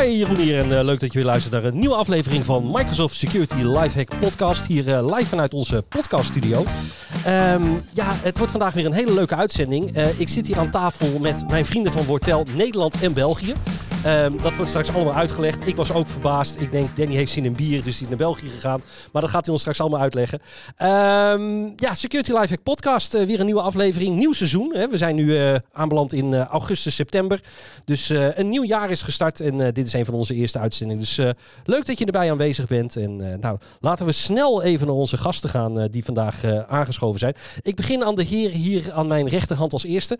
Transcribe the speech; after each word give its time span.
Hi, 0.00 0.16
Jeroen 0.16 0.36
hier 0.36 0.58
en 0.58 0.78
eh, 0.78 0.84
leuk 0.84 1.00
dat 1.00 1.12
je 1.12 1.18
weer 1.18 1.26
luistert 1.26 1.52
naar 1.52 1.64
een 1.64 1.78
nieuwe 1.78 1.94
aflevering 1.94 2.44
van 2.44 2.70
Microsoft 2.72 3.14
Security 3.14 3.54
Lifehack 3.54 4.18
Podcast. 4.18 4.66
Hier 4.66 4.94
eh, 4.94 5.14
live 5.14 5.26
vanuit 5.26 5.54
onze 5.54 5.82
podcaststudio. 5.88 6.64
Ehm 7.24 7.62
ja, 7.92 8.06
het 8.06 8.36
wordt 8.36 8.52
vandaag 8.52 8.74
weer 8.74 8.86
een 8.86 8.92
hele 8.92 9.14
leuke 9.14 9.34
uitzending. 9.36 9.96
Eh, 9.96 10.20
ik 10.20 10.28
zit 10.28 10.46
hier 10.46 10.58
aan 10.58 10.70
tafel 10.70 11.18
met 11.18 11.48
mijn 11.48 11.66
vrienden 11.66 11.92
van 11.92 12.04
Wortel 12.04 12.46
Nederland 12.54 13.00
en 13.00 13.12
België. 13.12 13.54
Ehm, 14.06 14.36
dat 14.42 14.54
wordt 14.54 14.68
straks 14.68 14.94
allemaal 14.94 15.14
uitgelegd. 15.14 15.66
Ik 15.66 15.76
was 15.76 15.92
ook 15.92 16.06
verbaasd. 16.06 16.60
Ik 16.60 16.72
denk, 16.72 16.96
Danny 16.96 17.14
heeft 17.14 17.32
zin 17.32 17.44
in 17.44 17.52
bier, 17.52 17.82
dus 17.82 17.94
die 17.94 18.02
is 18.02 18.08
naar 18.08 18.16
België 18.16 18.48
gegaan. 18.48 18.80
Maar 19.12 19.22
dat 19.22 19.30
gaat 19.30 19.44
hij 19.44 19.52
ons 19.52 19.60
straks 19.60 19.80
allemaal 19.80 20.00
uitleggen. 20.00 20.40
Ehm, 20.76 21.70
ja, 21.76 21.94
Security 21.94 22.32
Lifehack 22.32 22.62
Podcast. 22.62 23.14
eh, 23.14 23.26
weer 23.26 23.40
een 23.40 23.46
nieuwe 23.46 23.60
aflevering. 23.60 24.16
Nieuw 24.16 24.32
seizoen. 24.32 24.74
Hè. 24.74 24.88
We 24.88 24.96
zijn 24.96 25.14
nu 25.14 25.38
eh, 25.38 25.54
aanbeland 25.72 26.12
in 26.12 26.34
eh, 26.34 26.44
augustus, 26.44 26.94
september. 26.94 27.40
Dus 27.84 28.08
een 28.08 28.48
nieuw 28.48 28.64
jaar 28.64 28.90
is 28.90 29.02
gestart. 29.02 29.40
En 29.40 29.56
dit 29.56 29.86
is 29.86 29.92
een 29.92 30.04
van 30.04 30.14
onze 30.14 30.34
eerste 30.34 30.58
uitzendingen. 30.58 31.02
Dus 31.02 31.16
leuk 31.64 31.86
dat 31.86 31.98
je 31.98 32.04
erbij 32.04 32.30
aanwezig 32.30 32.66
bent. 32.66 32.96
En 32.96 33.40
nou, 33.40 33.58
laten 33.80 34.06
we 34.06 34.12
snel 34.12 34.62
even 34.62 34.86
naar 34.86 34.96
onze 34.96 35.16
gasten 35.16 35.50
gaan 35.50 35.88
die 35.90 36.04
vandaag 36.04 36.44
aangeschoven 36.68 37.18
zijn. 37.18 37.34
Ik 37.62 37.76
begin 37.76 38.04
aan 38.04 38.14
de 38.14 38.22
heer 38.22 38.50
hier 38.50 38.92
aan 38.92 39.06
mijn 39.06 39.28
rechterhand 39.28 39.72
als 39.72 39.84
eerste. 39.84 40.18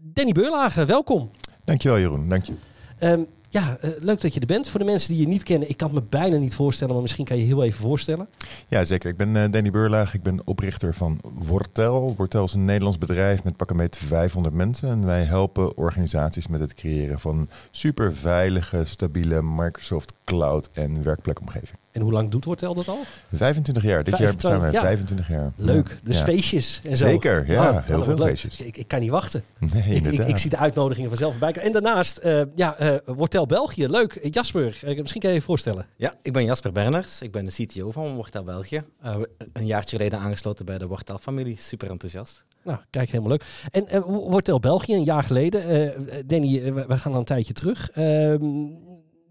Danny 0.00 0.32
Beurlagen, 0.32 0.86
welkom. 0.86 1.30
Dankjewel 1.64 1.98
Jeroen, 1.98 2.28
dank 2.28 2.44
je. 2.44 2.69
Ehm, 3.00 3.20
ja, 3.48 3.76
eh, 3.80 3.90
leuk 3.98 4.20
dat 4.20 4.34
je 4.34 4.40
er 4.40 4.46
bent. 4.46 4.68
Voor 4.68 4.80
de 4.80 4.86
mensen 4.86 5.12
die 5.12 5.20
je 5.20 5.28
niet 5.28 5.42
kennen, 5.42 5.68
ik 5.68 5.76
kan 5.76 5.90
me 5.92 6.02
bijna 6.02 6.36
niet 6.36 6.54
voorstellen, 6.54 6.92
maar 6.92 7.02
misschien 7.02 7.24
kan 7.24 7.38
je 7.38 7.44
heel 7.44 7.62
even 7.62 7.80
voorstellen. 7.80 8.28
Ja, 8.68 8.84
zeker. 8.84 9.10
Ik 9.10 9.16
ben 9.16 9.36
eh, 9.36 9.50
Danny 9.50 9.70
Beurlaag. 9.70 10.14
Ik 10.14 10.22
ben 10.22 10.40
oprichter 10.44 10.94
van 10.94 11.20
Wortel. 11.22 12.14
Wortel 12.16 12.44
is 12.44 12.52
een 12.52 12.64
Nederlands 12.64 12.98
bedrijf 12.98 13.44
met 13.44 13.72
met 13.74 13.96
500 13.96 14.54
mensen. 14.54 14.88
En 14.88 15.06
wij 15.06 15.24
helpen 15.24 15.76
organisaties 15.76 16.46
met 16.46 16.60
het 16.60 16.74
creëren 16.74 17.20
van 17.20 17.48
super 17.70 18.14
veilige, 18.14 18.82
stabiele 18.84 19.42
Microsoft 19.42 20.12
Cloud 20.24 20.68
en 20.72 21.02
werkplekomgeving. 21.02 21.79
En 21.92 22.00
hoe 22.00 22.12
lang 22.12 22.30
doet 22.30 22.44
Wortel 22.44 22.74
dat 22.74 22.88
al? 22.88 22.98
25 23.32 23.82
jaar. 23.82 24.04
Dit 24.04 24.18
jaar 24.18 24.34
bestaan 24.34 24.60
wij 24.60 24.72
Ja. 24.72 24.80
25 24.80 25.28
jaar. 25.28 25.52
Leuk, 25.56 25.98
dus 26.02 26.18
Ja. 26.18 26.24
feestjes 26.24 26.80
en 26.88 26.96
zo. 26.96 27.06
Zeker, 27.06 27.50
ja. 27.50 27.70
Oh, 27.70 27.86
heel 27.86 27.96
wat 27.96 28.06
veel 28.06 28.16
leuk. 28.18 28.26
feestjes. 28.28 28.60
Ik, 28.60 28.76
ik 28.76 28.88
kan 28.88 29.00
niet 29.00 29.10
wachten. 29.10 29.44
Nee, 29.72 29.82
Ik, 30.00 30.26
ik, 30.26 30.38
zie 30.38 30.50
de 30.50 30.56
uitnodigingen 30.56 31.08
vanzelf 31.08 31.30
voorbij 31.30 31.52
komen. 31.52 31.66
En 31.66 31.72
daarnaast, 31.82 32.16
eh, 32.16 32.42
ja, 32.54 32.76
eh 32.76 32.96
Wortel 33.04 33.46
België, 33.46 33.88
leuk. 33.88 34.28
Jasper, 34.30 34.78
eh, 34.84 34.98
misschien 34.98 35.20
kan 35.20 35.30
je 35.30 35.36
je 35.36 35.42
voorstellen. 35.42 35.86
Ja, 35.96 36.14
ik 36.22 36.32
ben 36.32 36.44
Jasper 36.44 36.72
Berners. 36.72 37.22
Ik 37.22 37.32
ben 37.32 37.44
de 37.44 37.52
CTO 37.52 37.90
van 37.90 38.14
Wortel 38.14 38.44
België. 38.44 38.82
Eh, 39.02 39.16
een 39.52 39.66
jaartje 39.66 39.96
geleden 39.96 40.18
aangesloten 40.18 40.64
bij 40.64 40.78
de 40.78 40.86
Wortel-familie. 40.86 41.56
Super 41.58 41.90
enthousiast. 41.90 42.44
Nou, 42.64 42.78
kijk, 42.90 43.08
helemaal 43.10 43.30
leuk. 43.30 43.44
En 43.70 44.02
Wortel 44.02 44.60
België, 44.60 44.94
een 44.94 45.04
jaar 45.04 45.22
geleden. 45.22 45.68
eh, 45.68 46.18
Danny, 46.26 46.62
we, 46.72 46.84
we 46.86 46.98
gaan 46.98 47.12
al 47.12 47.18
een 47.18 47.24
tijdje 47.24 47.52
terug. 47.52 47.90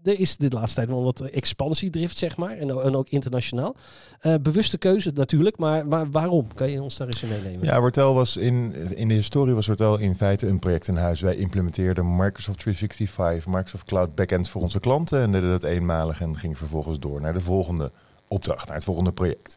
Er 0.02 0.20
is 0.20 0.36
de 0.36 0.50
laatste 0.50 0.74
tijd 0.74 0.88
wel 0.88 1.02
wat 1.02 1.20
expansiedrift, 1.20 2.18
zeg 2.18 2.36
maar. 2.36 2.58
En, 2.58 2.72
ook 2.72 3.08
internationaal. 3.08 3.76
Eh, 4.20 4.34
bewuste 4.42 4.78
keuze 4.78 5.10
natuurlijk, 5.14 5.58
maar, 5.58 5.86
maar 5.86 6.10
waarom? 6.10 6.46
Kan 6.54 6.70
je 6.70 6.82
ons 6.82 6.96
daar 6.96 7.06
eens 7.06 7.22
in 7.22 7.28
meenemen? 7.28 7.66
Ja, 7.66 7.80
Wortel 7.80 8.14
was 8.14 8.36
in, 8.36 8.74
in 8.94 9.08
de 9.08 9.14
historie 9.14 9.54
was 9.54 9.66
Wortel 9.66 9.98
in 9.98 10.16
feite 10.16 10.46
een 10.46 10.58
project 10.58 10.88
in 10.88 10.96
huis. 10.96 11.20
Wij 11.20 11.36
implementeerden 11.36 12.16
Microsoft 12.16 12.58
365, 12.58 13.46
Microsoft 13.46 13.84
Cloud 13.84 14.14
backends 14.14 14.50
voor 14.50 14.62
onze 14.62 14.80
klanten 14.80 15.20
en 15.20 15.32
deden 15.32 15.50
dat 15.50 15.62
eenmalig 15.62 16.20
en 16.20 16.38
gingen 16.38 16.56
vervolgens 16.56 16.98
door 16.98 17.20
naar 17.20 17.32
de 17.32 17.40
volgende 17.40 17.90
opdracht, 18.28 18.66
naar 18.66 18.76
het 18.76 18.84
volgende 18.84 19.12
project. 19.12 19.56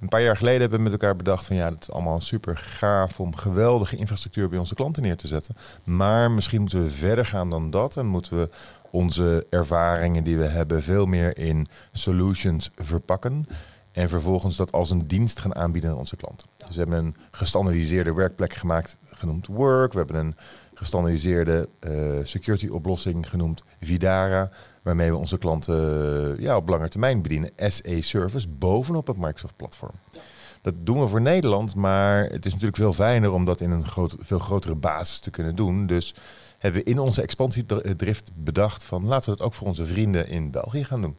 Een 0.00 0.08
paar 0.08 0.22
jaar 0.22 0.36
geleden 0.36 0.60
hebben 0.60 0.78
we 0.78 0.84
met 0.84 0.92
elkaar 0.92 1.16
bedacht 1.16 1.46
van 1.46 1.56
ja, 1.56 1.70
het 1.70 1.80
is 1.80 1.90
allemaal 1.90 2.20
super 2.20 2.56
gaaf 2.56 3.20
om 3.20 3.36
geweldige 3.36 3.96
infrastructuur 3.96 4.48
bij 4.48 4.58
onze 4.58 4.74
klanten 4.74 5.02
neer 5.02 5.16
te 5.16 5.26
zetten. 5.26 5.56
Maar 5.84 6.30
misschien 6.30 6.60
moeten 6.60 6.82
we 6.82 6.90
verder 6.90 7.26
gaan 7.26 7.50
dan 7.50 7.70
dat 7.70 7.96
en 7.96 8.06
moeten 8.06 8.36
we 8.36 8.50
onze 8.90 9.46
ervaringen 9.50 10.24
die 10.24 10.38
we 10.38 10.44
hebben 10.44 10.82
veel 10.82 11.06
meer 11.06 11.38
in 11.38 11.68
solutions 11.92 12.70
verpakken. 12.74 13.46
En 13.92 14.08
vervolgens 14.08 14.56
dat 14.56 14.72
als 14.72 14.90
een 14.90 15.06
dienst 15.06 15.40
gaan 15.40 15.54
aanbieden 15.54 15.90
aan 15.90 15.96
onze 15.96 16.16
klanten. 16.16 16.48
Dus 16.56 16.68
we 16.68 16.78
hebben 16.78 16.98
een 16.98 17.16
gestandardiseerde 17.30 18.14
werkplek 18.14 18.52
gemaakt, 18.52 18.98
genoemd 19.10 19.46
Work. 19.46 19.92
We 19.92 19.98
hebben 19.98 20.16
een 20.16 20.36
gestandardiseerde 20.78 21.68
eh, 21.80 21.92
security 22.22 22.68
oplossing 22.68 23.28
genoemd 23.28 23.62
Vidara. 23.80 24.50
Waarmee 24.82 25.10
we 25.10 25.16
onze 25.16 25.38
klanten 25.38 26.36
eh, 26.36 26.42
ja, 26.42 26.56
op 26.56 26.68
lange 26.68 26.88
termijn 26.88 27.22
bedienen. 27.22 27.50
as 27.58 27.82
a 27.86 28.00
service 28.00 28.48
bovenop 28.48 29.06
het 29.06 29.16
Microsoft 29.16 29.56
platform. 29.56 29.94
Dat 30.62 30.74
doen 30.78 31.00
we 31.00 31.08
voor 31.08 31.20
Nederland, 31.20 31.74
maar 31.74 32.24
het 32.24 32.46
is 32.46 32.52
natuurlijk 32.52 32.78
veel 32.78 32.92
fijner 32.92 33.32
om 33.32 33.44
dat 33.44 33.60
in 33.60 33.70
een 33.70 33.86
groot, 33.86 34.16
veel 34.18 34.38
grotere 34.38 34.74
basis 34.74 35.20
te 35.20 35.30
kunnen 35.30 35.54
doen. 35.54 35.86
Dus 35.86 36.14
hebben 36.58 36.84
we 36.84 36.90
in 36.90 36.98
onze 36.98 37.22
expansiedrift 37.22 38.30
bedacht 38.34 38.84
van 38.84 39.04
laten 39.04 39.30
we 39.30 39.36
dat 39.36 39.46
ook 39.46 39.54
voor 39.54 39.66
onze 39.66 39.86
vrienden 39.86 40.28
in 40.28 40.50
België 40.50 40.84
gaan 40.84 41.00
doen. 41.00 41.16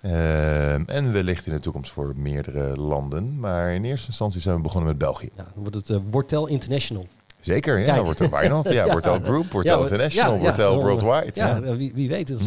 Ehm, 0.00 0.82
en 0.86 1.12
wellicht 1.12 1.46
in 1.46 1.52
de 1.52 1.60
toekomst 1.60 1.90
voor 1.90 2.12
meerdere 2.16 2.76
landen. 2.76 3.40
Maar 3.40 3.74
in 3.74 3.84
eerste 3.84 4.06
instantie 4.06 4.40
zijn 4.40 4.56
we 4.56 4.62
begonnen 4.62 4.88
met 4.88 4.98
België. 4.98 5.28
Ja, 5.36 5.44
dan 5.54 5.62
wordt 5.62 5.74
het 5.74 5.90
eh, 5.90 5.96
Wortel 6.10 6.46
International. 6.46 7.06
Zeker, 7.40 7.78
ja. 7.78 7.94
Kijk. 7.94 8.04
Wortel 8.04 8.28
why 8.28 8.46
not? 8.46 8.72
Ja, 8.72 8.72
Ja. 8.86 8.92
Wortel 8.92 9.18
Group, 9.24 9.52
Wortel 9.52 9.76
Ja, 9.78 9.82
International, 9.84 10.38
Wortel 10.38 10.72
ja. 10.78 10.84
Worldwide. 10.84 11.30
Ja, 11.32 11.60
wie, 11.76 11.92
wie 11.94 12.08
weet 12.08 12.28
het. 12.28 12.42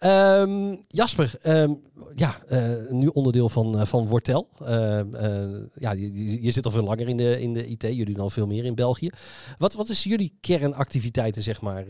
Ehm, 0.00 0.74
Jasper, 0.88 1.34
ehm, 1.42 1.72
ja, 2.16 2.36
eh, 2.48 2.72
nu 2.90 3.06
onderdeel 3.06 3.48
van, 3.48 3.78
eh, 3.80 3.86
van 3.86 4.06
Wortel. 4.06 4.48
Ehm, 4.64 5.14
eh, 5.14 5.60
ja, 5.78 5.92
je, 5.92 6.42
je- 6.42 6.50
zit 6.50 6.64
al 6.64 6.70
veel 6.70 6.82
langer 6.84 7.08
in 7.08 7.16
de, 7.16 7.40
in 7.40 7.54
de 7.54 7.66
IT, 7.66 7.82
jullie 7.82 8.18
al 8.18 8.30
veel 8.30 8.46
meer 8.46 8.64
in 8.64 8.74
België. 8.74 9.10
Wat, 9.58 9.74
wat 9.74 9.88
is 9.88 10.02
jullie 10.04 10.32
kernactiviteiten, 10.40 11.42
zeg 11.42 11.60
maar, 11.60 11.84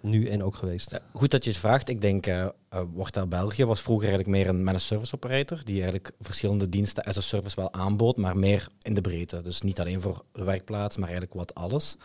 nu 0.00 0.26
en 0.28 0.42
ook 0.42 0.54
geweest? 0.54 1.00
Goed 1.12 1.30
dat 1.30 1.44
je 1.44 1.50
het 1.50 1.58
vraagt. 1.58 1.88
Ik 1.88 2.00
denk, 2.00 2.26
Wortel 2.94 3.26
België 3.28 3.64
was 3.64 3.80
vroeger 3.80 4.08
eigenlijk 4.08 4.36
meer 4.36 4.48
een 4.48 4.64
managed 4.64 4.86
service 4.86 5.14
operator. 5.14 5.60
Die 5.64 5.74
eigenlijk 5.74 6.12
verschillende 6.20 6.68
diensten 6.68 7.04
as 7.04 7.16
a 7.16 7.20
service 7.20 7.56
wel 7.56 7.72
aanbood, 7.72 8.16
maar 8.16 8.36
meer 8.36 8.68
in 8.82 8.94
de 8.94 9.00
breedte. 9.00 9.42
Dus 9.42 9.62
niet 9.62 9.80
alleen 9.80 10.00
voor 10.00 10.24
de 10.32 10.44
werkplaats, 10.44 10.96
maar 10.96 11.08
eigenlijk 11.08 11.38
wat 11.38 11.54
alles. 11.54 11.96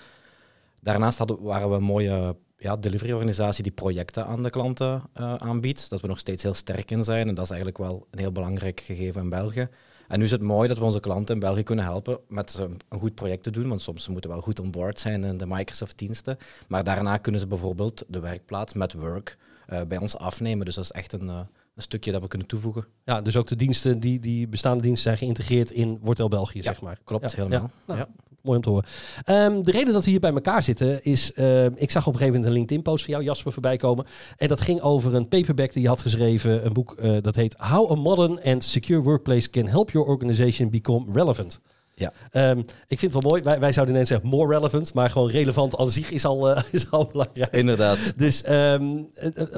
Daarnaast 0.82 1.18
hadden, 1.18 1.42
waren 1.42 1.70
we 1.70 1.76
een 1.76 1.84
mooie 1.84 2.36
ja, 2.58 2.76
delivery-organisatie 2.78 3.64
die 3.64 3.72
projecten 3.72 4.26
aan 4.26 4.44
de 4.44 4.50
klanten 4.50 5.02
eh, 5.14 5.36
aanbiedt. 5.36 5.90
Dat 5.90 6.02
we 6.02 6.08
nog 6.08 6.20
steeds 6.20 6.44
heel 6.44 6.54
sterk 6.54 6.92
in 6.92 7.04
zijn. 7.04 7.28
En 7.28 7.36
dat 7.36 7.44
is 7.44 7.50
eigenlijk 7.50 7.80
wel 7.80 8.08
een 8.12 8.20
heel 8.20 8.32
belangrijk 8.32 8.80
gegeven 8.86 9.22
in 9.22 9.30
België. 9.30 9.70
En 10.08 10.20
nu 10.20 10.26
is 10.26 10.32
het 10.32 10.42
mooi 10.42 10.68
dat 10.68 10.78
we 10.78 10.84
onze 10.84 11.00
klanten 11.00 11.34
in 11.34 11.42
België 11.42 11.64
kunnen 11.64 11.86
helpen 11.86 12.20
met 12.28 12.60
een 12.90 13.00
goed 13.00 13.16
project 13.16 13.44
te 13.44 13.52
doen. 13.52 13.68
Want 13.68 13.82
soms 13.82 14.04
ze 14.04 14.12
moeten 14.12 14.30
wel 14.30 14.42
goed 14.42 14.60
on 14.60 14.72
board 14.72 15.00
zijn 15.00 15.24
in 15.24 15.38
de 15.38 15.46
Microsoft-diensten. 15.48 16.38
Maar 16.68 16.84
daarna 16.84 17.18
kunnen 17.18 17.42
ze 17.42 17.48
bijvoorbeeld 17.48 18.04
de 18.08 18.20
werkplaats 18.20 18.74
met 18.74 18.94
Work 18.94 19.38
eh, 19.68 19.82
bij 19.88 19.98
ons 19.98 20.18
afnemen. 20.18 20.66
Dus 20.66 20.76
dat 20.76 20.84
is 20.84 20.92
echt 20.92 21.14
een, 21.14 21.30
eh, 21.30 21.40
een 21.76 21.82
stukje 21.82 22.12
dat 22.12 22.22
we 22.22 22.28
kunnen 22.28 22.48
toevoegen. 22.48 22.86
Ja, 23.06 23.22
dus 23.22 23.36
ook 23.36 23.48
de 23.48 23.56
diensten, 23.56 24.00
die, 24.00 24.20
die 24.20 24.48
bestaande 24.48 24.84
diensten 24.84 25.04
zijn 25.04 25.18
geïntegreerd 25.18 25.72
in 25.72 26.00
Wortel 26.02 26.28
België, 26.28 26.62
zeg 26.64 26.82
maar. 26.82 27.00
Klopt, 27.04 27.32
Ja, 27.32 27.38
helemaal. 27.38 27.60
ja. 27.60 27.70
Nou, 27.86 28.00
Ja. 28.00 28.08
Mooi 28.48 28.58
om 28.58 28.64
te 28.64 28.70
horen. 28.70 28.86
Ehm, 29.24 29.62
de 29.62 29.72
reden 29.72 29.94
dat 29.94 30.06
we 30.06 30.12
hier 30.12 30.20
bij 30.20 30.34
elkaar 30.34 30.64
zitten 30.64 31.04
is, 31.04 31.34
ehm, 31.34 31.72
ik 31.76 31.92
zag 31.92 32.08
op 32.08 32.14
een 32.14 32.20
gegeven 32.20 32.40
moment 32.40 32.46
een 32.46 32.52
LinkedIn-post 32.52 33.04
van 33.04 33.14
jou, 33.14 33.26
Jasper, 33.26 33.52
voorbij 33.52 33.78
komen. 33.78 34.06
En 34.38 34.48
dat 34.48 34.62
ging 34.62 34.82
over 34.82 35.16
een 35.16 35.28
paperback 35.28 35.74
die 35.74 35.82
je 35.82 35.88
had 35.88 36.02
geschreven, 36.02 36.66
een 36.66 36.74
boek 36.74 36.94
eh, 36.94 37.18
dat 37.22 37.36
heet 37.36 37.56
How 37.58 37.92
a 37.92 37.96
Modern 37.96 38.44
and 38.44 38.64
Secure 38.64 39.02
Workplace 39.02 39.50
Can 39.50 39.68
Help 39.68 39.92
Your 39.92 40.08
Organization 40.08 40.70
Become 40.70 41.06
Relevant. 41.14 41.60
Ja. 41.94 42.14
Ehm, 42.32 42.60
ik 42.88 43.00
vind 43.00 43.14
het 43.14 43.22
wel 43.22 43.32
mooi, 43.32 43.42
wij, 43.42 43.60
wij 43.60 43.74
zouden 43.74 43.96
net 43.96 44.08
zeggen 44.08 44.30
more 44.30 44.54
relevant, 44.54 44.94
maar 44.94 45.10
gewoon 45.10 45.30
relevant 45.30 45.78
aan 45.78 45.90
zich 45.90 46.12
is 46.12 46.26
al, 46.26 46.50
eh, 46.50 46.64
is 46.72 46.92
al 46.92 47.08
belangrijk. 47.12 47.56
Inderdaad. 47.56 48.14
Dus 48.18 48.42
eh, 48.42 48.82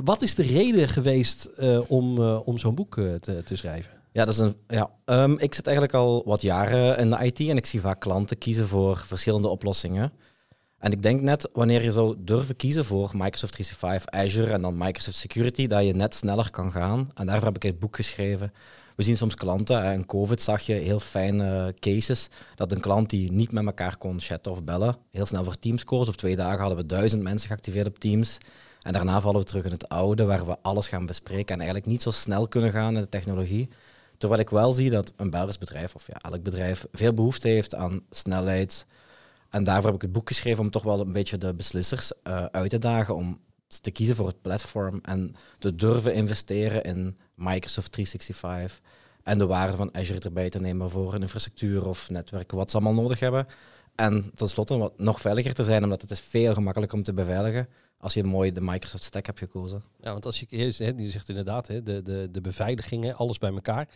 wat 0.04 0.22
is 0.22 0.36
de 0.36 0.44
reden 0.44 0.88
geweest 0.88 1.50
om, 1.88 2.20
om 2.20 2.58
zo'n 2.58 2.76
boek 2.76 2.96
te, 2.96 3.42
te 3.44 3.56
schrijven? 3.56 3.99
Ja, 4.12 4.26
dat 4.26 4.34
is 4.34 4.40
een, 4.40 4.56
ja. 4.68 4.92
Ehm, 5.06 5.34
ik 5.38 5.54
zit 5.54 5.68
eigenlijk 5.68 5.96
al 5.96 6.24
wat 6.26 6.42
jaren 6.42 6.98
in 6.98 7.10
de 7.10 7.26
IT 7.26 7.40
en 7.40 7.58
ik 7.58 7.66
zie 7.66 7.82
vaak 7.82 8.00
klanten 8.00 8.38
kiezen 8.38 8.68
voor 8.68 9.04
verschillende 9.06 9.48
oplossingen. 9.48 10.14
En 10.80 10.92
ik 10.92 11.02
denk 11.02 11.22
net 11.22 11.50
wanneer 11.54 11.84
je 11.84 11.92
zou 11.92 12.16
durven 12.20 12.56
kiezen 12.56 12.86
voor 12.86 13.10
Microsoft 13.14 13.54
365, 13.54 14.10
Azure 14.10 14.54
en 14.54 14.62
dan 14.62 14.78
Microsoft 14.78 15.18
Security, 15.18 15.68
dat 15.68 15.86
je 15.86 15.94
net 15.94 16.16
sneller 16.16 16.50
kan 16.52 16.72
gaan. 16.72 17.10
En 17.14 17.26
daarvoor 17.26 17.46
heb 17.46 17.56
ik 17.56 17.64
het 17.64 17.80
boek 17.80 17.96
geschreven. 17.96 18.54
We 18.96 19.04
zien 19.04 19.18
soms 19.18 19.36
klanten, 19.36 19.84
en 19.84 20.06
COVID 20.06 20.42
zag 20.42 20.62
je 20.62 20.74
heel 20.74 21.00
fijne 21.00 21.74
cases, 21.80 22.30
dat 22.56 22.72
een 22.72 22.80
klant 22.80 23.10
die 23.10 23.32
niet 23.32 23.52
met 23.52 23.66
elkaar 23.66 23.98
kon 23.98 24.20
chatten 24.20 24.52
of 24.52 24.64
bellen, 24.64 24.98
heel 25.12 25.26
snel 25.26 25.44
voor 25.44 25.60
Teams 25.60 25.84
koos. 25.84 26.08
Op 26.08 26.16
twee 26.16 26.36
dagen 26.36 26.60
hadden 26.60 26.78
we 26.78 26.86
duizend 26.86 27.22
mensen 27.22 27.48
geactiveerd 27.48 27.88
op 27.88 28.00
Teams. 28.00 28.38
En 28.82 28.94
daarna 28.94 29.22
vallen 29.22 29.40
we 29.40 29.46
terug 29.46 29.66
in 29.66 29.72
het 29.72 29.90
oude, 29.90 30.26
waar 30.26 30.46
we 30.46 30.58
alles 30.62 30.88
gaan 30.88 31.06
bespreken 31.06 31.54
en 31.54 31.60
eigenlijk 31.60 31.86
niet 31.86 32.02
zo 32.02 32.12
snel 32.12 32.48
kunnen 32.48 32.72
gaan 32.72 32.96
in 32.96 33.02
de 33.02 33.10
technologie. 33.10 33.70
Terwijl 34.20 34.42
ik 34.42 34.50
wel 34.50 34.74
zie 34.74 34.90
dat 34.90 35.14
een 35.16 35.30
Belgisch 35.30 35.58
bedrijf, 35.58 35.96
of 35.96 36.08
ja, 36.08 36.32
elk 36.32 36.44
bedrijf, 36.44 36.86
veel 36.92 37.14
behoefte 37.14 37.48
heeft 37.48 37.76
aan 37.76 38.02
snelheid. 38.10 38.86
En 39.50 39.64
daarvoor 39.64 39.86
heb 39.86 39.96
ik 39.96 40.02
het 40.02 40.12
boek 40.12 40.28
geschreven 40.28 40.64
om 40.64 40.70
toch 40.70 40.84
wel 40.84 41.00
een 41.00 41.12
beetje 41.12 41.38
de 41.38 41.54
beslissers 41.54 42.12
uh, 42.24 42.46
uit 42.46 42.70
te 42.70 42.78
dagen 42.78 43.16
om 43.16 43.40
te 43.82 43.92
kiezen 43.92 44.16
voor 44.16 44.28
het 44.28 44.42
platform 44.42 45.00
en 45.02 45.36
te 45.60 45.76
durven 45.76 46.14
investeren 46.14 46.84
in 46.84 47.18
Microsoft 47.36 47.92
365 47.92 48.82
en 49.24 49.38
de 49.38 49.46
waarde 49.46 49.78
van 49.78 49.96
Azure 49.96 50.20
erbij 50.20 50.50
te 50.50 50.60
nemen 50.60 50.90
voor 50.90 51.14
een 51.14 51.22
infrastructuur 51.22 51.88
of 51.88 52.10
netwerken, 52.10 52.58
wat 52.58 52.72
ze 52.72 52.78
allemaal 52.78 53.02
nodig 53.02 53.20
hebben. 53.20 53.48
En 53.96 54.32
tenslotte 54.34 54.78
wat 54.78 55.00
nog 55.00 55.22
veiliger 55.22 55.54
te 55.54 55.64
zijn, 55.64 55.84
omdat 55.84 56.02
het 56.02 56.12
is 56.12 56.20
veel 56.22 56.54
gemakkelijker 56.54 56.98
om 56.98 57.04
te 57.04 57.14
beveiligen 57.14 57.68
als 58.00 58.14
je 58.14 58.24
mooi 58.24 58.52
de 58.52 58.62
Microsoft 58.62 59.04
Stack 59.04 59.26
hebt 59.26 59.40
gekozen. 59.40 59.84
Ja, 60.02 60.12
want 60.12 60.26
als 60.26 60.40
je, 60.40 60.46
je 60.58 61.10
zegt 61.10 61.30
inderdaad, 61.30 61.68
hè, 61.68 61.84
de, 61.84 62.02
de, 62.02 62.28
de 62.32 62.42
beveiligingen, 62.42 63.16
alles 63.16 63.38
bij 63.38 63.52
elkaar. 63.52 63.90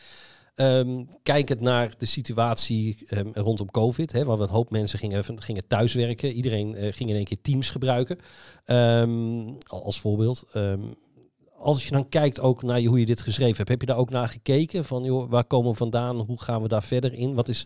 Um, 0.56 1.08
kijkend 1.24 1.60
naar 1.60 1.94
de 1.98 2.06
situatie 2.06 2.98
um, 3.10 3.32
rondom 3.34 3.72
COVID, 3.72 4.12
hè, 4.12 4.26
waar 4.26 4.38
we 4.38 4.44
een 4.44 4.50
hoop 4.50 4.70
mensen 4.70 5.00
gingen, 5.00 5.24
gingen 5.42 5.68
thuiswerken. 5.68 6.32
Iedereen 6.32 6.76
uh, 6.76 6.94
ging 6.94 7.10
in 7.10 7.16
één 7.16 7.26
keer 7.26 7.42
Teams 7.42 7.70
gebruiken, 7.70 8.18
um, 8.66 9.58
als 9.68 10.00
voorbeeld. 10.00 10.46
als 11.58 11.86
je 11.86 11.92
dan 11.92 12.10
kijkt 12.10 12.40
ook 12.40 12.64
naar 12.64 12.82
hoe 12.82 13.00
je 13.00 13.06
dit 13.06 13.22
geschreven 13.22 13.58
hebt, 13.58 13.70
heb 13.70 13.82
je 13.82 13.88
daar 13.88 13.98
ook 13.98 14.10
naar 14.10 14.30
gekeken? 14.30 14.86
Van 14.86 15.04
joh, 15.04 15.30
waar 15.30 15.46
komen 15.46 15.72
we 15.72 15.78
vandaan? 15.78 16.20
Hoe 16.20 16.42
gaan 16.42 16.62
we 16.62 16.68
daar 16.68 16.84
verder 16.84 17.14
in? 17.14 17.34
Wat 17.34 17.50
is 17.50 17.66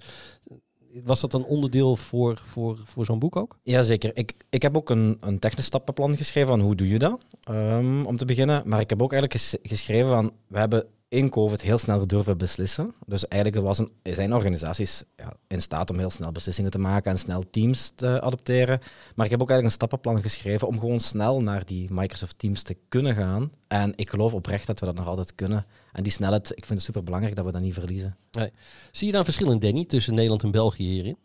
was 1.04 1.22
dat 1.22 1.34
een 1.34 1.44
onderdeel 1.44 1.96
voor, 1.96 2.42
voor, 2.46 2.80
voor 2.86 3.06
zo'n 3.06 3.20
boek 3.20 3.36
ook? 3.36 3.58
Jazeker. 3.64 4.12
Ik, 4.14 4.34
ik 4.50 4.62
heb 4.62 4.78
ook 4.78 4.90
een, 4.90 5.18
een 5.20 5.40
technisch 5.40 5.66
stappenplan 5.66 6.18
geschreven 6.18 6.50
van 6.50 6.60
hoe 6.60 6.76
doe 6.76 6.88
je 6.88 7.00
dat, 7.00 7.26
um, 7.50 8.06
om 8.06 8.18
te 8.18 8.26
beginnen. 8.26 8.62
Maar 8.66 8.80
ik 8.80 8.90
heb 8.90 9.02
ook 9.02 9.14
eigenlijk 9.14 9.62
geschreven 9.62 10.10
van, 10.10 10.32
we 10.48 10.60
hebben 10.60 10.86
in 11.10 11.30
COVID 11.30 11.62
heel 11.62 11.78
snel 11.78 12.08
durven 12.08 12.38
beslissen. 12.38 12.94
Dus 13.06 13.28
eigenlijk 13.28 13.64
was 13.64 13.78
een, 13.78 13.92
zijn 14.04 14.34
organisaties 14.34 15.04
ja, 15.16 15.34
in 15.48 15.62
staat 15.62 15.90
om 15.90 15.98
heel 15.98 16.10
snel 16.10 16.32
beslissingen 16.32 16.72
te 16.72 16.80
maken 16.80 17.12
en 17.12 17.20
snel 17.20 17.44
teams 17.50 17.92
te 17.96 18.22
adopteren. 18.22 18.80
Maar 19.16 19.26
ik 19.26 19.32
heb 19.32 19.42
ook 19.42 19.50
eigenlijk 19.50 19.64
een 19.64 19.72
stappenplan 19.72 20.22
geschreven 20.22 20.68
om 20.68 20.80
gewoon 20.80 21.00
snel 21.00 21.42
naar 21.42 21.66
die 21.66 21.88
Microsoft 21.92 22.40
Teams 22.40 22.64
te 22.64 22.78
kunnen 22.90 23.16
gaan. 23.16 23.52
En 23.68 23.94
ik 23.96 24.10
geloof 24.10 24.34
oprecht 24.34 24.68
dat 24.68 24.80
we 24.80 24.86
dat 24.86 24.96
nog 24.96 25.08
altijd 25.08 25.36
kunnen. 25.36 25.66
En 25.92 26.04
die 26.04 26.12
snelheid, 26.12 26.50
ik 26.50 26.66
vind 26.66 26.70
het 26.70 26.82
super 26.82 27.04
belangrijk 27.04 27.36
dat 27.36 27.46
we 27.46 27.52
dat 27.52 27.62
niet 27.62 27.74
verliezen. 27.74 28.18
Nee. 28.32 28.52
Zie 28.92 29.08
je 29.08 29.14
daar 29.14 29.24
verschil 29.24 29.52
in, 29.52 29.60
Danny, 29.60 29.86
tussen 29.86 30.14
Nederland 30.14 30.44
en 30.44 30.52
België 30.52 30.84
hierin? 30.84 31.18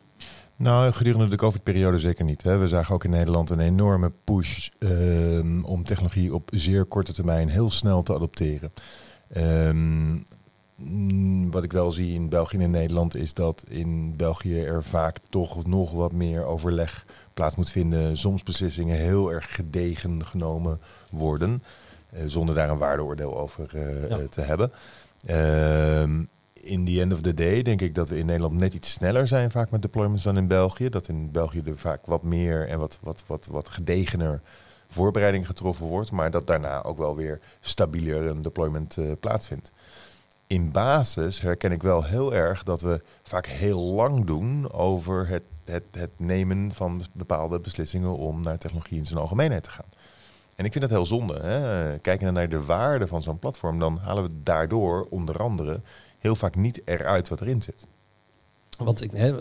Nou, 0.55 0.91
gedurende 0.91 1.29
de 1.29 1.35
COVID-periode 1.35 1.99
zeker 1.99 2.25
niet. 2.25 2.43
Hè. 2.43 2.57
We 2.57 2.67
zagen 2.67 2.95
ook 2.95 3.03
in 3.03 3.09
Nederland 3.09 3.49
een 3.49 3.59
enorme 3.59 4.11
push 4.23 4.69
uh, 4.79 5.63
om 5.65 5.83
technologie 5.83 6.33
op 6.33 6.49
zeer 6.53 6.85
korte 6.85 7.13
termijn 7.13 7.49
heel 7.49 7.71
snel 7.71 8.03
te 8.03 8.13
adopteren. 8.13 8.71
Um, 9.37 10.25
wat 11.51 11.63
ik 11.63 11.71
wel 11.71 11.91
zie 11.91 12.13
in 12.13 12.29
België 12.29 12.57
en 12.57 12.71
Nederland 12.71 13.15
is 13.15 13.33
dat 13.33 13.63
in 13.67 14.15
België 14.15 14.63
er 14.63 14.83
vaak 14.83 15.17
toch 15.29 15.65
nog 15.65 15.91
wat 15.91 16.11
meer 16.11 16.45
overleg 16.45 17.05
plaats 17.33 17.55
moet 17.55 17.69
vinden. 17.69 18.17
Soms 18.17 18.43
beslissingen 18.43 18.97
heel 18.97 19.31
erg 19.31 19.55
gedegen 19.55 20.25
genomen 20.25 20.79
worden, 21.09 21.63
uh, 22.13 22.19
zonder 22.27 22.55
daar 22.55 22.69
een 22.69 22.77
waardeoordeel 22.77 23.37
over 23.37 23.71
uh, 23.75 24.09
ja. 24.09 24.19
te 24.29 24.41
hebben. 24.41 24.71
Uh, 25.29 26.25
in 26.53 26.85
the 26.85 27.01
end 27.01 27.13
of 27.13 27.21
the 27.21 27.33
day 27.33 27.61
denk 27.61 27.81
ik 27.81 27.95
dat 27.95 28.09
we 28.09 28.17
in 28.17 28.25
Nederland 28.25 28.53
net 28.53 28.73
iets 28.73 28.91
sneller 28.91 29.27
zijn 29.27 29.51
vaak 29.51 29.71
met 29.71 29.81
deployments 29.81 30.23
dan 30.23 30.37
in 30.37 30.47
België. 30.47 30.89
Dat 30.89 31.07
in 31.07 31.31
België 31.31 31.61
er 31.65 31.77
vaak 31.77 32.05
wat 32.05 32.23
meer 32.23 32.67
en 32.67 32.79
wat, 32.79 32.99
wat, 33.01 33.23
wat, 33.27 33.47
wat 33.51 33.69
gedegener 33.69 34.41
voorbereiding 34.93 35.45
getroffen 35.45 35.85
wordt, 35.85 36.11
maar 36.11 36.31
dat 36.31 36.47
daarna 36.47 36.83
ook 36.83 36.97
wel 36.97 37.15
weer 37.15 37.39
stabieler 37.59 38.25
een 38.25 38.41
deployment 38.41 38.97
uh, 38.97 39.11
plaatsvindt. 39.19 39.71
In 40.47 40.71
basis 40.71 41.41
herken 41.41 41.71
ik 41.71 41.81
wel 41.81 42.03
heel 42.03 42.33
erg 42.33 42.63
dat 42.63 42.81
we 42.81 43.01
vaak 43.23 43.45
heel 43.45 43.79
lang 43.79 44.25
doen 44.25 44.71
over 44.71 45.27
het, 45.27 45.43
het, 45.65 45.83
het 45.91 46.11
nemen 46.17 46.71
van 46.73 47.05
bepaalde 47.11 47.59
beslissingen 47.59 48.17
om 48.17 48.41
naar 48.41 48.57
technologie 48.57 48.97
in 48.97 49.05
zijn 49.05 49.19
algemeenheid 49.19 49.63
te 49.63 49.69
gaan. 49.69 49.89
En 50.55 50.65
ik 50.65 50.71
vind 50.71 50.83
dat 50.83 50.93
heel 50.93 51.05
zonde. 51.05 51.39
Hè? 51.39 51.99
Kijken 51.99 52.33
naar 52.33 52.49
de 52.49 52.63
waarde 52.63 53.07
van 53.07 53.21
zo'n 53.21 53.39
platform, 53.39 53.79
dan 53.79 53.97
halen 53.97 54.23
we 54.23 54.29
daardoor 54.43 55.07
onder 55.09 55.37
andere 55.37 55.81
heel 56.19 56.35
vaak 56.35 56.55
niet 56.55 56.81
eruit 56.85 57.29
wat 57.29 57.41
erin 57.41 57.61
zit. 57.61 57.87
Want 58.77 59.01
ik, 59.01 59.11
hè, 59.11 59.33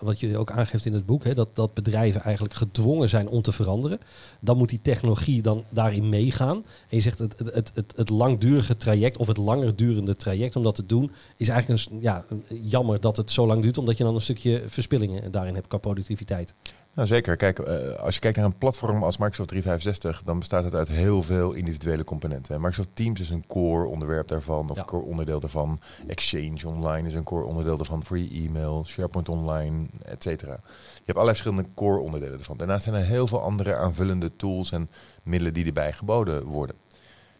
wat 0.00 0.20
je 0.20 0.38
ook 0.38 0.50
aangeeft 0.50 0.84
in 0.84 0.92
het 0.92 1.06
boek, 1.06 1.24
hè, 1.24 1.34
dat, 1.34 1.56
dat 1.56 1.74
bedrijven 1.74 2.20
eigenlijk 2.22 2.54
gedwongen 2.54 3.08
zijn 3.08 3.28
om 3.28 3.42
te 3.42 3.52
veranderen. 3.52 3.98
Dan 4.40 4.56
moet 4.56 4.68
die 4.68 4.82
technologie 4.82 5.42
dan 5.42 5.64
daarin 5.68 6.08
meegaan. 6.08 6.56
En 6.88 6.96
je 6.96 7.00
zegt 7.00 7.18
het, 7.18 7.38
het, 7.38 7.70
het, 7.74 7.92
het 7.96 8.08
langdurige 8.08 8.76
traject 8.76 9.16
of 9.16 9.26
het 9.26 9.36
langer 9.36 9.76
durende 9.76 10.16
traject 10.16 10.56
om 10.56 10.62
dat 10.62 10.74
te 10.74 10.86
doen, 10.86 11.10
is 11.36 11.48
eigenlijk 11.48 11.90
een, 11.90 12.00
ja, 12.00 12.24
jammer 12.62 13.00
dat 13.00 13.16
het 13.16 13.30
zo 13.30 13.46
lang 13.46 13.62
duurt, 13.62 13.78
omdat 13.78 13.98
je 13.98 14.04
dan 14.04 14.14
een 14.14 14.20
stukje 14.20 14.62
verspillingen 14.66 15.30
daarin 15.30 15.54
hebt 15.54 15.66
qua 15.66 15.78
productiviteit. 15.78 16.54
Nou 16.94 17.10
zeker. 17.10 17.36
Kijk, 17.36 17.58
uh, 17.58 17.94
als 17.94 18.14
je 18.14 18.20
kijkt 18.20 18.36
naar 18.36 18.46
een 18.46 18.58
platform 18.58 19.02
als 19.02 19.16
Microsoft 19.16 19.48
365, 19.48 20.22
dan 20.22 20.38
bestaat 20.38 20.64
het 20.64 20.74
uit 20.74 20.88
heel 20.88 21.22
veel 21.22 21.52
individuele 21.52 22.04
componenten. 22.04 22.56
Microsoft 22.60 22.88
Teams 22.92 23.20
is 23.20 23.30
een 23.30 23.46
core 23.46 23.86
onderwerp 23.86 24.28
daarvan, 24.28 24.70
of 24.70 24.76
ja. 24.76 24.84
core 24.84 25.04
onderdeel 25.04 25.40
daarvan. 25.40 25.78
Exchange 26.06 26.66
Online 26.66 27.08
is 27.08 27.14
een 27.14 27.22
core 27.22 27.44
onderdeel 27.44 27.76
daarvan 27.76 28.04
voor 28.04 28.18
je 28.18 28.46
e-mail, 28.46 28.84
SharePoint 28.86 29.28
Online, 29.28 29.86
et 30.02 30.22
cetera. 30.22 30.52
Je 30.52 31.04
hebt 31.04 31.18
allerlei 31.18 31.36
verschillende 31.36 31.68
core 31.74 32.00
onderdelen 32.00 32.38
ervan. 32.38 32.56
Daarnaast 32.56 32.82
zijn 32.82 32.94
er 32.94 33.04
heel 33.04 33.26
veel 33.26 33.42
andere 33.42 33.76
aanvullende 33.76 34.36
tools 34.36 34.72
en 34.72 34.90
middelen 35.22 35.54
die 35.54 35.66
erbij 35.66 35.92
geboden 35.92 36.44
worden. 36.44 36.76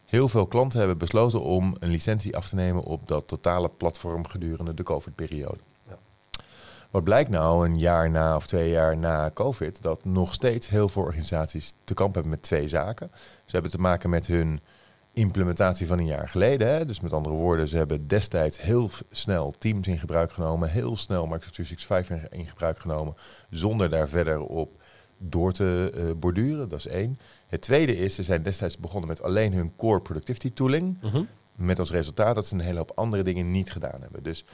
Heel 0.04 0.28
veel 0.28 0.46
klanten 0.46 0.78
hebben 0.78 0.98
besloten 0.98 1.42
om 1.42 1.76
een 1.78 1.90
licentie 1.90 2.36
af 2.36 2.48
te 2.48 2.54
nemen 2.54 2.82
op 2.82 3.06
dat 3.06 3.28
totale 3.28 3.68
platform 3.68 4.26
gedurende 4.26 4.74
de 4.74 4.82
COVID-periode. 4.82 5.58
Wat 6.90 7.04
blijkt 7.04 7.30
nou 7.30 7.68
een 7.68 7.78
jaar 7.78 8.10
na 8.10 8.36
of 8.36 8.46
twee 8.46 8.70
jaar 8.70 8.96
na 8.96 9.30
COVID? 9.34 9.82
Dat 9.82 10.04
nog 10.04 10.34
steeds 10.34 10.68
heel 10.68 10.88
veel 10.88 11.02
organisaties 11.02 11.74
te 11.84 11.94
kamp 11.94 12.14
hebben 12.14 12.30
met 12.30 12.42
twee 12.42 12.68
zaken. 12.68 13.10
Ze 13.44 13.52
hebben 13.52 13.70
te 13.70 13.80
maken 13.80 14.10
met 14.10 14.26
hun 14.26 14.60
implementatie 15.12 15.86
van 15.86 15.98
een 15.98 16.06
jaar 16.06 16.28
geleden. 16.28 16.68
Hè? 16.68 16.86
Dus 16.86 17.00
met 17.00 17.12
andere 17.12 17.34
woorden, 17.34 17.68
ze 17.68 17.76
hebben 17.76 18.06
destijds 18.06 18.60
heel 18.60 18.90
snel 19.10 19.54
Teams 19.58 19.86
in 19.86 19.98
gebruik 19.98 20.32
genomen, 20.32 20.70
heel 20.70 20.96
snel 20.96 21.26
Microsoft 21.26 21.54
365 21.54 22.38
in, 22.38 22.46
gebruik 22.46 22.78
genomen, 22.78 23.14
zonder 23.50 23.90
daar 23.90 24.08
verder 24.08 24.40
op 24.40 24.82
door 25.18 25.52
te 25.52 25.92
uh, 25.94 26.10
borduren. 26.16 26.68
Dat 26.68 26.78
is 26.78 26.86
één. 26.86 27.18
Het 27.46 27.60
tweede 27.60 27.96
is, 27.96 28.14
ze 28.14 28.22
zijn 28.22 28.42
destijds 28.42 28.78
begonnen 28.78 29.08
met 29.08 29.22
alleen 29.22 29.52
hun 29.52 29.72
core 29.76 30.00
productivity 30.00 30.52
tooling. 30.52 30.96
-huh. 31.00 31.20
Met 31.54 31.78
als 31.78 31.90
resultaat 31.90 32.34
dat 32.34 32.46
ze 32.46 32.54
een 32.54 32.60
hele 32.60 32.78
hoop 32.78 32.92
andere 32.94 33.22
dingen 33.22 33.50
niet 33.50 33.72
gedaan 33.72 34.00
hebben. 34.00 34.22
Dus 34.22 34.44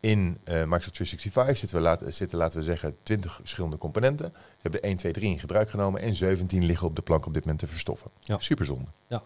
in 0.00 0.20
uh, 0.20 0.54
Microsoft 0.54 0.94
365 0.94 1.58
zitten, 1.58 1.76
we 1.76 1.82
laten, 1.82 2.14
zitten, 2.14 2.38
laten 2.38 2.58
we 2.58 2.64
zeggen, 2.64 2.96
20 3.02 3.34
verschillende 3.34 3.78
componenten. 3.78 4.32
Ze 4.34 4.58
hebben 4.62 4.80
er 4.80 4.88
1, 4.88 4.96
2, 4.96 5.12
3 5.12 5.30
in 5.30 5.38
gebruik 5.38 5.70
genomen 5.70 6.00
en 6.00 6.14
17 6.14 6.64
liggen 6.64 6.86
op 6.86 6.96
de 6.96 7.02
plank 7.02 7.26
op 7.26 7.34
dit 7.34 7.42
moment 7.42 7.60
te 7.60 7.66
verstoffen. 7.66 8.10
Ja. 8.20 8.38
Superzonde. 8.38 8.90
Ja. 9.08 9.22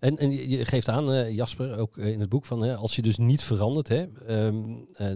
En, 0.00 0.18
en 0.18 0.48
je 0.48 0.64
geeft 0.64 0.88
aan, 0.88 1.12
uh, 1.12 1.30
Jasper, 1.30 1.78
ook 1.78 1.96
in 1.96 2.20
het 2.20 2.28
boek 2.28 2.44
van 2.44 2.62
hè, 2.62 2.76
als 2.76 2.96
je 2.96 3.02
dus 3.02 3.16
niet 3.16 3.42
verandert, 3.42 3.88
hè, 3.88 4.06
um, 4.28 4.86
uh, 4.96 5.08